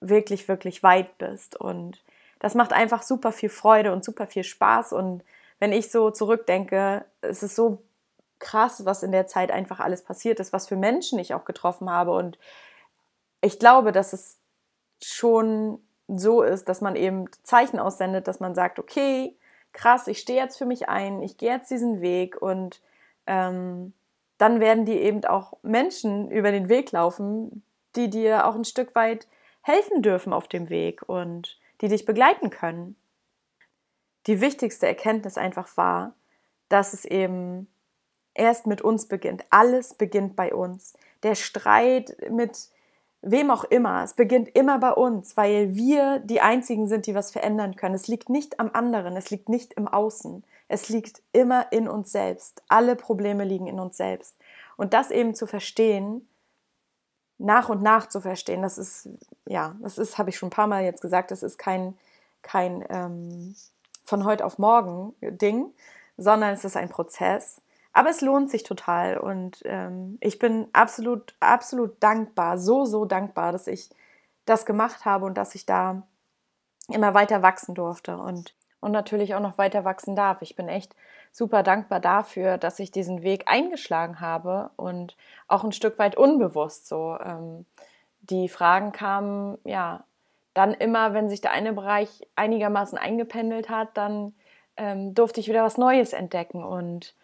wirklich, 0.00 0.48
wirklich 0.48 0.82
weit 0.82 1.18
bist. 1.18 1.56
Und 1.56 2.02
das 2.40 2.54
macht 2.54 2.72
einfach 2.72 3.02
super 3.02 3.32
viel 3.32 3.48
Freude 3.48 3.92
und 3.92 4.04
super 4.04 4.26
viel 4.26 4.44
Spaß. 4.44 4.92
Und 4.92 5.22
wenn 5.60 5.72
ich 5.72 5.90
so 5.90 6.10
zurückdenke, 6.10 7.04
es 7.20 7.42
ist 7.42 7.54
so 7.54 7.78
krass, 8.42 8.84
was 8.84 9.02
in 9.02 9.12
der 9.12 9.26
Zeit 9.26 9.50
einfach 9.50 9.80
alles 9.80 10.02
passiert 10.02 10.40
ist, 10.40 10.52
was 10.52 10.68
für 10.68 10.76
Menschen 10.76 11.18
ich 11.18 11.32
auch 11.32 11.46
getroffen 11.46 11.88
habe. 11.88 12.12
Und 12.12 12.38
ich 13.40 13.58
glaube, 13.58 13.92
dass 13.92 14.12
es 14.12 14.38
schon 15.02 15.80
so 16.08 16.42
ist, 16.42 16.68
dass 16.68 16.82
man 16.82 16.96
eben 16.96 17.26
Zeichen 17.42 17.78
aussendet, 17.78 18.28
dass 18.28 18.40
man 18.40 18.54
sagt, 18.54 18.78
okay, 18.78 19.34
krass, 19.72 20.06
ich 20.06 20.18
stehe 20.18 20.42
jetzt 20.42 20.58
für 20.58 20.66
mich 20.66 20.88
ein, 20.88 21.22
ich 21.22 21.38
gehe 21.38 21.50
jetzt 21.50 21.70
diesen 21.70 22.02
Weg 22.02 22.40
und 22.40 22.82
ähm, 23.26 23.94
dann 24.36 24.60
werden 24.60 24.84
dir 24.84 25.00
eben 25.00 25.24
auch 25.24 25.54
Menschen 25.62 26.30
über 26.30 26.50
den 26.50 26.68
Weg 26.68 26.92
laufen, 26.92 27.62
die 27.96 28.10
dir 28.10 28.46
auch 28.46 28.54
ein 28.54 28.64
Stück 28.64 28.94
weit 28.94 29.28
helfen 29.62 30.02
dürfen 30.02 30.32
auf 30.32 30.48
dem 30.48 30.68
Weg 30.68 31.08
und 31.08 31.58
die 31.80 31.88
dich 31.88 32.04
begleiten 32.04 32.50
können. 32.50 32.96
Die 34.26 34.40
wichtigste 34.40 34.86
Erkenntnis 34.86 35.38
einfach 35.38 35.76
war, 35.76 36.14
dass 36.68 36.92
es 36.92 37.04
eben 37.04 37.71
erst 38.34 38.66
mit 38.66 38.82
uns 38.82 39.06
beginnt. 39.06 39.44
Alles 39.50 39.94
beginnt 39.94 40.36
bei 40.36 40.54
uns. 40.54 40.94
Der 41.22 41.34
Streit 41.34 42.16
mit 42.30 42.68
wem 43.22 43.50
auch 43.50 43.64
immer, 43.64 44.02
es 44.02 44.14
beginnt 44.14 44.48
immer 44.56 44.78
bei 44.78 44.92
uns, 44.92 45.36
weil 45.36 45.76
wir 45.76 46.18
die 46.18 46.40
Einzigen 46.40 46.88
sind, 46.88 47.06
die 47.06 47.14
was 47.14 47.30
verändern 47.30 47.76
können. 47.76 47.94
Es 47.94 48.08
liegt 48.08 48.28
nicht 48.28 48.58
am 48.58 48.70
anderen, 48.72 49.16
es 49.16 49.30
liegt 49.30 49.48
nicht 49.48 49.74
im 49.74 49.86
Außen. 49.86 50.44
Es 50.68 50.88
liegt 50.88 51.22
immer 51.32 51.70
in 51.70 51.86
uns 51.86 52.10
selbst. 52.10 52.62
Alle 52.68 52.96
Probleme 52.96 53.44
liegen 53.44 53.66
in 53.66 53.78
uns 53.78 53.96
selbst. 53.96 54.36
Und 54.76 54.94
das 54.94 55.10
eben 55.10 55.34
zu 55.34 55.46
verstehen, 55.46 56.26
nach 57.38 57.68
und 57.68 57.82
nach 57.82 58.08
zu 58.08 58.20
verstehen, 58.20 58.62
das 58.62 58.78
ist, 58.78 59.08
ja, 59.46 59.76
das 59.82 59.98
ist, 59.98 60.16
habe 60.16 60.30
ich 60.30 60.38
schon 60.38 60.46
ein 60.48 60.50
paar 60.50 60.66
Mal 60.66 60.84
jetzt 60.84 61.02
gesagt, 61.02 61.30
das 61.30 61.42
ist 61.42 61.58
kein, 61.58 61.96
kein 62.40 62.84
ähm, 62.88 63.54
von 64.04 64.24
heute 64.24 64.44
auf 64.44 64.58
morgen 64.58 65.14
Ding, 65.20 65.72
sondern 66.16 66.54
es 66.54 66.64
ist 66.64 66.76
ein 66.76 66.88
Prozess. 66.88 67.60
Aber 67.92 68.10
es 68.10 68.20
lohnt 68.20 68.50
sich 68.50 68.62
total 68.62 69.18
und 69.18 69.60
ähm, 69.64 70.16
ich 70.20 70.38
bin 70.38 70.68
absolut, 70.72 71.34
absolut 71.40 72.02
dankbar, 72.02 72.56
so, 72.56 72.86
so 72.86 73.04
dankbar, 73.04 73.52
dass 73.52 73.66
ich 73.66 73.90
das 74.46 74.64
gemacht 74.66 75.04
habe 75.04 75.26
und 75.26 75.34
dass 75.36 75.54
ich 75.54 75.66
da 75.66 76.02
immer 76.88 77.14
weiter 77.14 77.42
wachsen 77.42 77.74
durfte 77.74 78.16
und, 78.16 78.54
und 78.80 78.92
natürlich 78.92 79.34
auch 79.34 79.40
noch 79.40 79.58
weiter 79.58 79.84
wachsen 79.84 80.16
darf. 80.16 80.42
Ich 80.42 80.56
bin 80.56 80.68
echt 80.68 80.96
super 81.32 81.62
dankbar 81.62 82.00
dafür, 82.00 82.58
dass 82.58 82.78
ich 82.78 82.90
diesen 82.90 83.22
Weg 83.22 83.44
eingeschlagen 83.46 84.20
habe 84.20 84.70
und 84.76 85.16
auch 85.46 85.64
ein 85.64 85.72
Stück 85.72 85.98
weit 85.98 86.16
unbewusst 86.16 86.88
so. 86.88 87.18
Ähm, 87.22 87.66
die 88.20 88.48
Fragen 88.48 88.92
kamen, 88.92 89.58
ja, 89.64 90.04
dann 90.54 90.74
immer, 90.74 91.14
wenn 91.14 91.28
sich 91.28 91.40
der 91.40 91.52
eine 91.52 91.72
Bereich 91.72 92.26
einigermaßen 92.36 92.98
eingependelt 92.98 93.68
hat, 93.68 93.96
dann 93.96 94.34
ähm, 94.76 95.14
durfte 95.14 95.40
ich 95.40 95.48
wieder 95.48 95.64
was 95.64 95.78
Neues 95.78 96.12
entdecken 96.12 96.62
und 96.62 97.14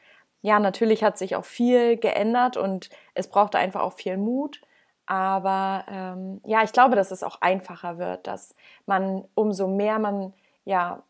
ja, 0.43 0.61
natürlich 0.61 1.03
hat 1.03 1.19
sich 1.19 1.37
auch 1.37 1.45
viel 1.45 1.97
geändert 1.97 2.57
und 2.57 2.91
es 3.15 3.29
brauchte 3.29 3.59
einfach 3.59 3.81
auch 3.81 3.95
viel 3.95 4.17
Mut. 4.17 4.61
Aber 5.07 5.85
ähm, 5.89 6.41
ja, 6.45 6.63
ich 6.63 6.73
glaube, 6.73 6.95
dass 6.95 7.11
es 7.11 7.23
auch 7.23 7.41
einfacher 7.41 7.99
wird, 7.99 8.27
dass 8.27 8.55
man 8.87 9.25
umso 9.35 9.67
mehr 9.67 9.99
man 9.99 10.35
ja 10.65 11.03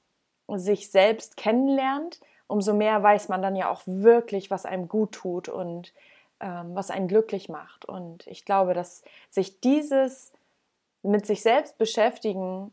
sich 0.47 0.91
selbst 0.91 1.37
kennenlernt, 1.37 2.21
umso 2.47 2.75
mehr 2.75 3.03
weiß 3.03 3.29
man 3.29 3.43
dann 3.43 3.57
ja 3.57 3.69
auch 3.69 3.83
wirklich, 3.87 4.51
was 4.51 4.65
einem 4.65 4.89
gut 4.89 5.13
tut 5.13 5.49
und 5.49 5.93
ähm, 6.41 6.75
was 6.75 6.91
einen 6.91 7.09
glücklich 7.09 7.49
macht. 7.49 7.85
Und 7.85 8.27
ich 8.29 8.45
glaube, 8.45 8.73
dass 8.73 9.03
sich 9.31 9.61
dieses 9.61 10.33
mit 11.03 11.27
sich 11.27 11.43
selbst 11.43 11.77
beschäftigen 11.77 12.73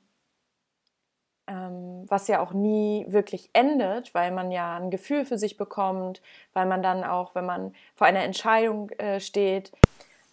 was 2.08 2.28
ja 2.28 2.39
auch 2.39 2.54
nie 2.54 3.06
wirklich 3.10 3.50
endet, 3.54 4.13
weil 4.13 4.32
man 4.32 4.52
ja 4.52 4.78
ein 4.78 4.91
Gefühl 4.91 5.26
für 5.26 5.38
sich 5.38 5.58
bekommt, 5.58 6.22
weil 6.54 6.65
man 6.65 6.82
dann 6.84 7.04
auch, 7.04 7.36
wenn 7.36 7.46
man 7.46 7.74
vor 7.96 8.08
einer 8.08 8.24
Entscheidung 8.24 8.89
äh, 8.91 9.20
steht, 9.20 9.72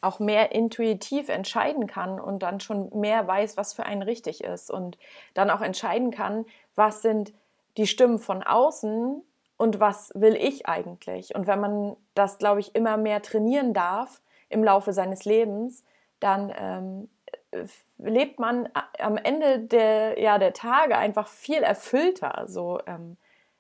auch 0.01 0.19
mehr 0.19 0.53
intuitiv 0.53 1.29
entscheiden 1.29 1.87
kann 1.87 2.21
und 2.21 2.43
dann 2.43 2.61
schon 2.61 2.91
mehr 2.99 3.27
weiß, 3.27 3.57
was 3.57 3.73
für 3.73 3.87
einen 3.87 4.03
richtig 4.03 4.43
ist 4.43 4.71
und 4.71 4.99
dann 5.35 5.51
auch 5.51 5.61
entscheiden 5.61 6.11
kann, 6.11 6.45
was 6.75 7.03
sind 7.03 7.33
die 7.77 7.87
Stimmen 7.87 8.19
von 8.19 8.43
außen 8.43 9.23
und 9.57 9.81
was 9.81 10.11
will 10.15 10.35
ich 10.35 10.67
eigentlich. 10.67 11.35
Und 11.35 11.47
wenn 11.47 11.61
man 11.61 11.97
das, 12.15 12.39
glaube 12.39 12.61
ich, 12.61 12.75
immer 12.75 12.97
mehr 12.97 13.23
trainieren 13.23 13.73
darf 13.73 14.21
im 14.49 14.65
Laufe 14.65 14.93
seines 14.93 15.25
Lebens, 15.25 15.85
dann 16.19 16.53
ähm, 16.57 17.09
lebt 17.99 18.39
man 18.39 18.69
am 18.99 19.17
Ende 19.17 19.61
der, 19.61 20.21
ja, 20.21 20.39
der 20.39 20.53
Tage 20.53 20.97
einfach 20.97 21.29
viel 21.29 21.63
erfüllter. 21.63 22.45
So, 22.49 22.81
ähm, 22.87 23.17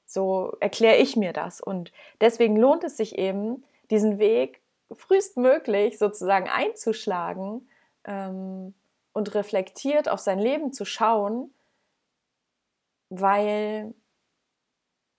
so 0.06 0.56
erkläre 0.60 0.96
ich 0.96 1.16
mir 1.16 1.32
das. 1.32 1.60
Und 1.60 1.92
deswegen 2.20 2.56
lohnt 2.56 2.84
es 2.84 2.96
sich 2.96 3.18
eben, 3.18 3.64
diesen 3.90 4.18
Weg 4.18 4.60
frühestmöglich 4.90 5.98
sozusagen 5.98 6.48
einzuschlagen 6.48 7.68
ähm, 8.04 8.74
und 9.12 9.34
reflektiert 9.34 10.08
auf 10.08 10.20
sein 10.20 10.38
Leben 10.38 10.72
zu 10.72 10.84
schauen, 10.84 11.52
weil 13.10 13.94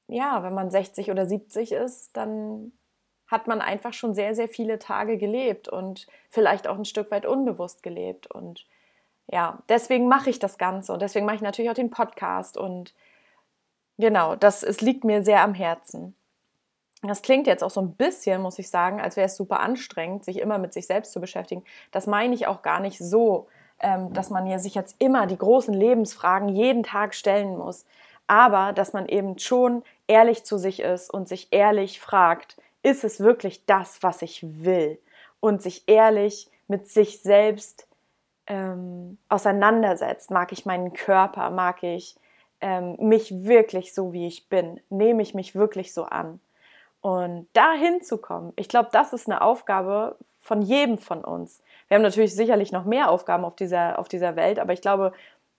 ja, 0.08 0.44
wenn 0.44 0.54
man 0.54 0.70
60 0.70 1.12
oder 1.12 1.26
70 1.26 1.72
ist, 1.72 2.16
dann 2.16 2.72
hat 3.34 3.48
man 3.48 3.60
einfach 3.60 3.94
schon 3.94 4.14
sehr, 4.14 4.36
sehr 4.36 4.48
viele 4.48 4.80
Tage 4.80 5.18
gelebt 5.18 5.68
und 5.68 6.08
vielleicht 6.30 6.68
auch 6.68 6.78
ein 6.78 6.86
Stück 6.86 7.12
weit 7.12 7.26
unbewusst 7.26 7.84
gelebt. 7.84 8.28
Und 8.28 8.66
ja, 9.28 9.60
deswegen 9.68 10.08
mache 10.08 10.30
ich 10.30 10.40
das 10.40 10.58
Ganze 10.58 10.94
und 10.94 11.02
deswegen 11.02 11.26
mache 11.26 11.38
ich 11.38 11.42
natürlich 11.42 11.72
auch 11.72 11.76
den 11.76 11.90
Podcast 11.90 12.58
und 12.58 12.94
genau, 13.98 14.36
das 14.36 14.64
es 14.64 14.82
liegt 14.82 15.04
mir 15.04 15.24
sehr 15.24 15.42
am 15.42 15.56
Herzen. 15.56 16.16
Das 17.02 17.22
klingt 17.22 17.48
jetzt 17.48 17.64
auch 17.64 17.72
so 17.72 17.82
ein 17.82 17.96
bisschen, 17.96 18.42
muss 18.42 18.60
ich 18.60 18.70
sagen, 18.70 19.02
als 19.02 19.18
wäre 19.18 19.26
es 19.26 19.36
super 19.36 19.60
anstrengend, 19.60 20.24
sich 20.24 20.40
immer 20.40 20.58
mit 20.58 20.72
sich 20.72 20.88
selbst 20.88 21.12
zu 21.12 21.20
beschäftigen. 21.20 21.64
Das 21.92 22.08
meine 22.08 22.34
ich 22.34 22.48
auch 22.48 22.62
gar 22.62 22.80
nicht 22.80 23.00
so, 23.00 23.48
ähm, 23.80 24.14
dass 24.14 24.30
man 24.30 24.58
sich 24.60 24.76
jetzt 24.76 24.96
immer 25.00 25.28
die 25.28 25.38
großen 25.38 25.74
Lebensfragen 25.74 26.48
jeden 26.50 26.84
Tag 26.84 27.16
stellen 27.16 27.58
muss, 27.58 27.86
aber 28.28 28.72
dass 28.72 28.94
man 28.94 29.08
eben 29.08 29.38
schon 29.40 29.84
ehrlich 30.08 30.46
zu 30.46 30.58
sich 30.58 30.80
ist 30.80 31.14
und 31.14 31.28
sich 31.28 31.50
ehrlich 31.52 32.00
fragt, 32.00 32.56
ist 32.84 33.04
es 33.04 33.20
wirklich 33.20 33.66
das, 33.66 34.04
was 34.04 34.22
ich 34.22 34.64
will? 34.64 35.00
Und 35.40 35.62
sich 35.62 35.84
ehrlich 35.88 36.50
mit 36.68 36.88
sich 36.88 37.22
selbst 37.22 37.88
ähm, 38.48 39.18
auseinandersetzt. 39.30 40.32
Mag 40.32 40.52
ich 40.52 40.66
meinen 40.66 40.94
Körper? 40.94 41.50
Mag 41.50 41.84
ich 41.84 42.16
ähm, 42.62 42.96
mich 43.00 43.44
wirklich 43.44 43.94
so, 43.94 44.14
wie 44.14 44.28
ich 44.28 44.48
bin? 44.50 44.80
Nehme 44.90 45.22
ich 45.22 45.34
mich 45.34 45.56
wirklich 45.56 45.94
so 45.94 46.04
an? 46.06 46.40
Und 47.02 47.48
da 47.54 47.74
hinzukommen, 47.74 48.54
ich 48.56 48.70
glaube, 48.70 48.90
das 48.92 49.12
ist 49.12 49.28
eine 49.28 49.42
Aufgabe 49.42 50.18
von 50.40 50.62
jedem 50.62 50.98
von 50.98 51.24
uns. 51.24 51.62
Wir 51.88 51.96
haben 51.96 52.02
natürlich 52.02 52.34
sicherlich 52.34 52.72
noch 52.72 52.86
mehr 52.86 53.10
Aufgaben 53.10 53.44
auf 53.44 53.56
dieser, 53.56 54.00
auf 54.00 54.08
dieser 54.08 54.38
Welt, 54.38 54.60
aber 54.60 54.72
ich 54.74 54.82
glaube, 54.82 55.12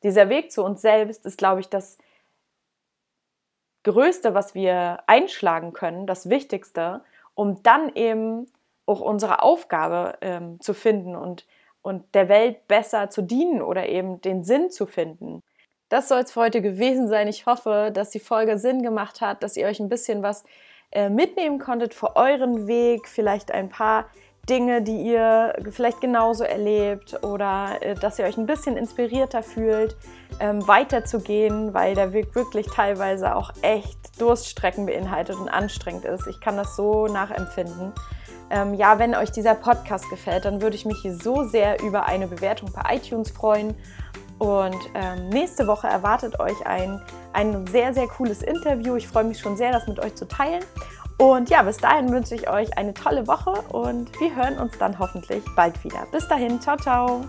dieser 0.03 0.29
Weg 0.29 0.53
zu 0.53 0.65
uns 0.65 0.81
selbst 0.81 1.27
ist, 1.27 1.37
glaube 1.37 1.61
ich, 1.61 1.69
das 1.69 1.99
Größte, 3.83 4.35
was 4.35 4.55
wir 4.55 5.03
einschlagen 5.07 5.75
können, 5.75 6.07
das 6.07 6.31
Wichtigste, 6.31 7.03
um 7.35 7.63
dann 7.63 7.95
eben 7.95 8.47
auch 8.87 9.01
unsere 9.01 9.43
Aufgabe 9.43 10.19
ähm, 10.21 10.61
zu 10.61 10.75
finden 10.75 11.17
und, 11.17 11.47
und 11.83 12.15
der 12.15 12.29
Welt 12.29 12.69
besser 12.69 13.11
zu 13.11 13.23
dienen 13.23 13.63
oder 13.63 13.89
eben 13.89 14.21
den 14.21 14.45
Sinn 14.45 14.71
zu 14.71 14.87
finden. 14.87 15.43
Das 15.89 16.09
soll 16.09 16.21
es 16.21 16.33
für 16.33 16.41
heute 16.41 16.63
gewesen 16.63 17.09
sein. 17.09 17.29
Ich 17.29 17.47
hoffe, 17.47 17.91
dass 17.93 18.11
die 18.11 18.21
Folge 18.21 18.59
Sinn 18.59 18.83
gemacht 18.83 19.21
hat, 19.21 19.43
dass 19.43 19.57
ihr 19.57 19.67
euch 19.67 19.81
ein 19.81 19.89
bisschen 19.89 20.23
was 20.23 20.45
äh, 20.91 21.09
mitnehmen 21.09 21.59
konntet 21.59 21.95
für 21.95 22.17
euren 22.17 22.67
Weg, 22.67 23.09
vielleicht 23.09 23.51
ein 23.51 23.69
paar 23.69 24.07
Dinge, 24.49 24.83
die 24.83 25.03
ihr 25.03 25.55
vielleicht 25.71 26.01
genauso 26.01 26.45
erlebt 26.45 27.23
oder 27.23 27.79
äh, 27.81 27.95
dass 27.95 28.19
ihr 28.19 28.27
euch 28.27 28.37
ein 28.37 28.47
bisschen 28.47 28.77
inspirierter 28.77 29.43
fühlt, 29.43 29.97
ähm, 30.41 30.67
weiterzugehen, 30.67 31.75
weil 31.75 31.95
der 31.95 32.13
Weg 32.13 32.35
wirklich 32.35 32.67
teilweise 32.67 33.37
auch 33.37 33.53
echt 33.63 34.21
Durststrecken 34.21 34.87
beinhaltet 34.87 35.37
und 35.37 35.49
anstrengend 35.49 36.05
ist. 36.05 36.27
Ich 36.27 36.41
kann 36.41 36.57
das 36.57 36.77
so 36.77 37.07
nachempfinden. 37.07 37.93
Ähm, 38.51 38.75
ja, 38.75 38.99
wenn 38.99 39.15
euch 39.15 39.33
dieser 39.33 39.55
Podcast 39.55 40.09
gefällt, 40.11 40.45
dann 40.45 40.61
würde 40.61 40.77
ich 40.77 40.85
mich 40.85 40.99
so 41.23 41.45
sehr 41.45 41.83
über 41.83 42.07
eine 42.07 42.27
Bewertung 42.27 42.71
bei 42.73 42.97
iTunes 42.97 43.31
freuen. 43.31 43.75
Und 44.39 44.77
ähm, 44.95 45.29
nächste 45.31 45.67
Woche 45.67 45.87
erwartet 45.87 46.39
euch 46.41 46.67
ein, 46.67 47.01
ein 47.33 47.67
sehr, 47.67 47.95
sehr 47.95 48.09
cooles 48.09 48.43
Interview. 48.43 48.97
Ich 48.97 49.09
freue 49.09 49.25
mich 49.25 49.39
schon 49.39 49.57
sehr, 49.57 49.73
das 49.73 49.87
mit 49.87 49.99
euch 50.01 50.15
zu 50.15 50.27
teilen. 50.27 50.63
Und 51.19 51.49
ja, 51.49 51.63
bis 51.63 51.77
dahin 51.77 52.11
wünsche 52.11 52.35
ich 52.35 52.49
euch 52.49 52.77
eine 52.77 52.93
tolle 52.93 53.27
Woche 53.27 53.53
und 53.71 54.11
wir 54.21 54.35
hören 54.35 54.59
uns 54.59 54.77
dann 54.79 54.99
hoffentlich 54.99 55.45
bald 55.55 55.83
wieder. 55.85 56.07
Bis 56.11 56.27
dahin, 56.29 56.61
ciao, 56.61 56.77
ciao. 56.77 57.25